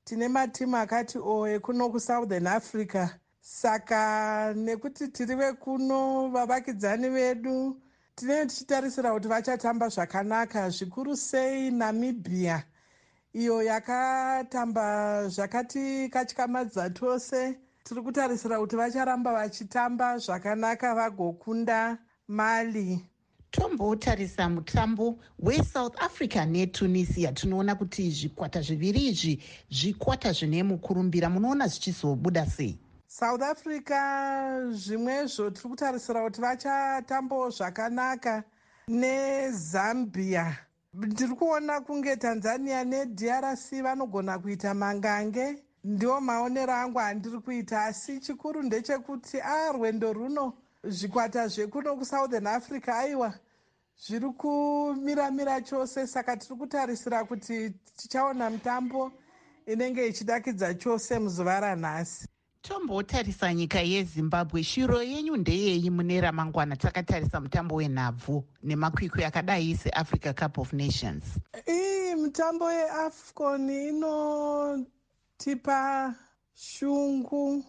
Tine 0.04 0.28
matimu 0.28 0.76
akati 0.76 1.18
o 1.18 1.46
ekuno 1.46 1.90
kusouthern 1.90 2.46
africa. 2.46 3.08
Saka 3.40 4.54
nekuti 4.56 5.08
tiri 5.08 5.34
vekuno 5.34 6.28
vavakidzani 6.32 7.08
vedu 7.08 7.76
tinenge 8.16 8.46
tichitarisira 8.46 9.12
kuti 9.12 9.28
vachatamba 9.28 9.88
zvakanaka. 9.88 10.70
Zvikuru 10.70 11.16
sei 11.16 11.70
namibhia 11.70 12.64
iyo 13.34 13.62
yakatamba 13.62 15.28
zvakati 15.28 16.08
katyamadza 16.08 16.90
tose 16.90 17.67
tiri 17.88 18.02
kutarisira 18.02 18.58
kuti 18.58 18.76
vacharamba 18.76 19.32
vachitamba 19.32 20.18
zvakanaka 20.18 20.94
vagokunda 20.94 21.98
mali. 22.28 23.00
Tombotarisa 23.50 24.48
mutambo 24.48 25.18
wesouth 25.38 25.96
africa 26.02 26.44
netunisia. 26.46 27.32
Tinoona 27.32 27.74
kuti 27.74 28.10
zvikwata 28.10 28.60
zviviri 28.60 29.06
izvi 29.06 29.42
zvikwata 29.70 30.32
zvine 30.32 30.62
mukurumbira. 30.62 31.30
Munoona 31.30 31.68
zvichizobuda 31.68 32.46
sei? 32.46 32.78
South 33.06 33.42
africa 33.42 34.00
zvimwezvo 34.70 35.50
tiri 35.50 35.68
kutarisira 35.68 36.22
kuti 36.22 36.40
vachatambawo 36.40 37.50
zvakanaka 37.50 38.44
nezambia. 38.88 40.56
Ndiri 40.94 41.34
kuona 41.34 41.80
kunge 41.80 42.16
tanzania 42.16 42.84
nedrc 42.84 43.82
vanogona 43.82 44.38
kuita 44.38 44.74
mangange 44.74 45.67
ndiwo 45.88 46.20
maonero 46.20 46.72
angu 46.74 47.00
andiri 47.00 47.38
kuita 47.40 47.84
asi 47.84 48.20
chikuru 48.20 48.62
ndechekuti 48.62 49.40
a 49.40 49.72
rwendo 49.72 50.12
runo 50.12 50.52
zvikwata 50.84 51.48
zvekuno 51.48 51.96
kusouthern 51.96 52.46
africa 52.46 52.88
aiwa 52.88 53.34
zviri 53.96 54.30
kumiramira 54.30 55.60
chose. 55.62 56.06
Saka 56.06 56.36
tiri 56.36 56.56
kutarisira 56.56 57.24
kuti 57.24 57.70
tichaona 57.96 58.50
mutambo 58.50 59.12
inenge 59.66 60.06
ichidakidza 60.08 60.74
chose 60.74 61.18
muzuva 61.18 61.60
ranhasi. 61.60 62.28
Tombotarisa 62.62 63.54
nyika 63.54 63.80
yezimbabwe 63.80 64.62
shiro 64.62 65.02
yenyu 65.02 65.36
ndeyei 65.36 65.90
mune 65.90 66.20
ramangwana 66.20 66.76
takatarisa 66.76 67.40
mutambo 67.40 67.74
wenhabvu 67.74 68.44
nemakwikwi 68.62 69.24
akadai 69.24 69.76
seafrica 69.76 70.34
cup 70.34 70.58
of 70.58 70.72
nations? 70.72 71.24
Ii 71.68 72.14
mitambo 72.14 72.72
yeafcon 72.72 73.70
inotipa 75.38 76.14
shungu 76.54 77.64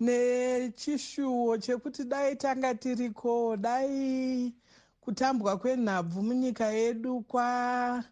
nechishuwo 0.00 1.58
chekuti 1.58 2.04
dai 2.04 2.36
tanga 2.36 2.74
tiriko 2.74 3.56
dai 3.56 4.52
kutambwa 5.00 5.56
kwenhabvu 5.58 6.22
munyika 6.22 6.66
yedu 6.66 7.20
kwagadzirika 7.28 8.04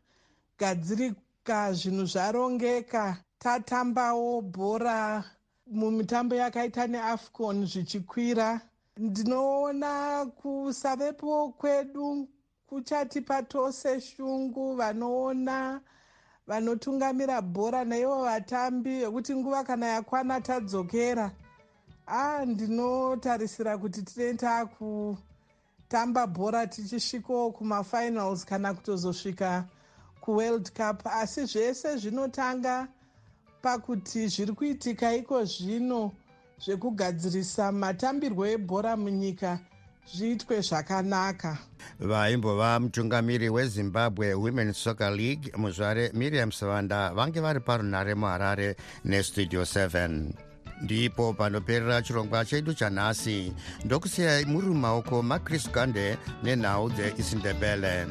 zvinhu 1.72 2.04
zvarongeka. 2.04 3.16
Tatambawo 3.38 4.40
bhora 4.42 5.24
mumitambo 5.66 6.34
yakaita 6.36 6.86
neafcon 6.86 7.66
zvichikwira. 7.66 8.60
Ndinoona 8.96 10.26
kusavepo 10.26 11.48
kwedu 11.58 12.28
kuchatipa 12.66 13.42
tose 13.42 14.00
shungu 14.00 14.74
vanoona 14.76 15.80
vanotungamira 16.48 17.42
bhora 17.42 17.84
naivo 17.84 18.22
vatambi 18.24 19.00
vekuti 19.00 19.36
nguva 19.36 19.64
kana 19.64 19.86
yakwana 19.86 20.40
tadzokera. 20.40 21.30
A 22.06 22.44
ndinotarisira 22.46 23.78
kuti 23.78 24.02
tinee 24.02 24.34
taakutamba 24.34 26.26
bhora 26.26 26.66
tichisvikawo 26.66 27.52
kumafinals 27.52 28.44
kana 28.46 28.74
kutozosvika 28.74 29.64
kuworld 30.20 30.72
cup. 30.72 31.06
Asi 31.06 31.44
zvese 31.44 31.96
zvinotanga 31.96 32.88
pakuti 33.62 34.28
zviri 34.28 34.52
kuitika 34.52 35.14
iko 35.14 35.44
zvino 35.44 36.12
zvekugadzirisa 36.64 37.72
matambirwo 37.72 38.46
ebhora 38.46 38.96
munyika 38.96 39.60
zviitwe 40.14 40.60
zvakanaka. 40.60 41.58
Vaimbova 42.00 42.80
mutungamiri 42.80 43.48
wezimbabwe 43.50 44.34
women 44.34 44.72
soccer 44.72 45.10
league 45.10 45.52
muzvare 45.56 46.10
miriam 46.14 46.52
savanda 46.52 47.10
vange 47.14 47.40
vari 47.40 47.60
parunhare 47.60 48.14
muharare 48.14 48.76
nestudio 49.04 49.62
7 49.62 50.30
ndipo 50.82 51.32
panoperera 51.34 52.02
chirongwa 52.02 52.44
chedu 52.44 52.74
chanhasi 52.74 53.52
ndokusiyai 53.84 54.44
muri 54.44 54.66
mumaoko 54.66 55.22
macris 55.22 55.70
gande 55.72 56.16
nenhau 56.42 56.90
dzeisindebele 56.90 58.06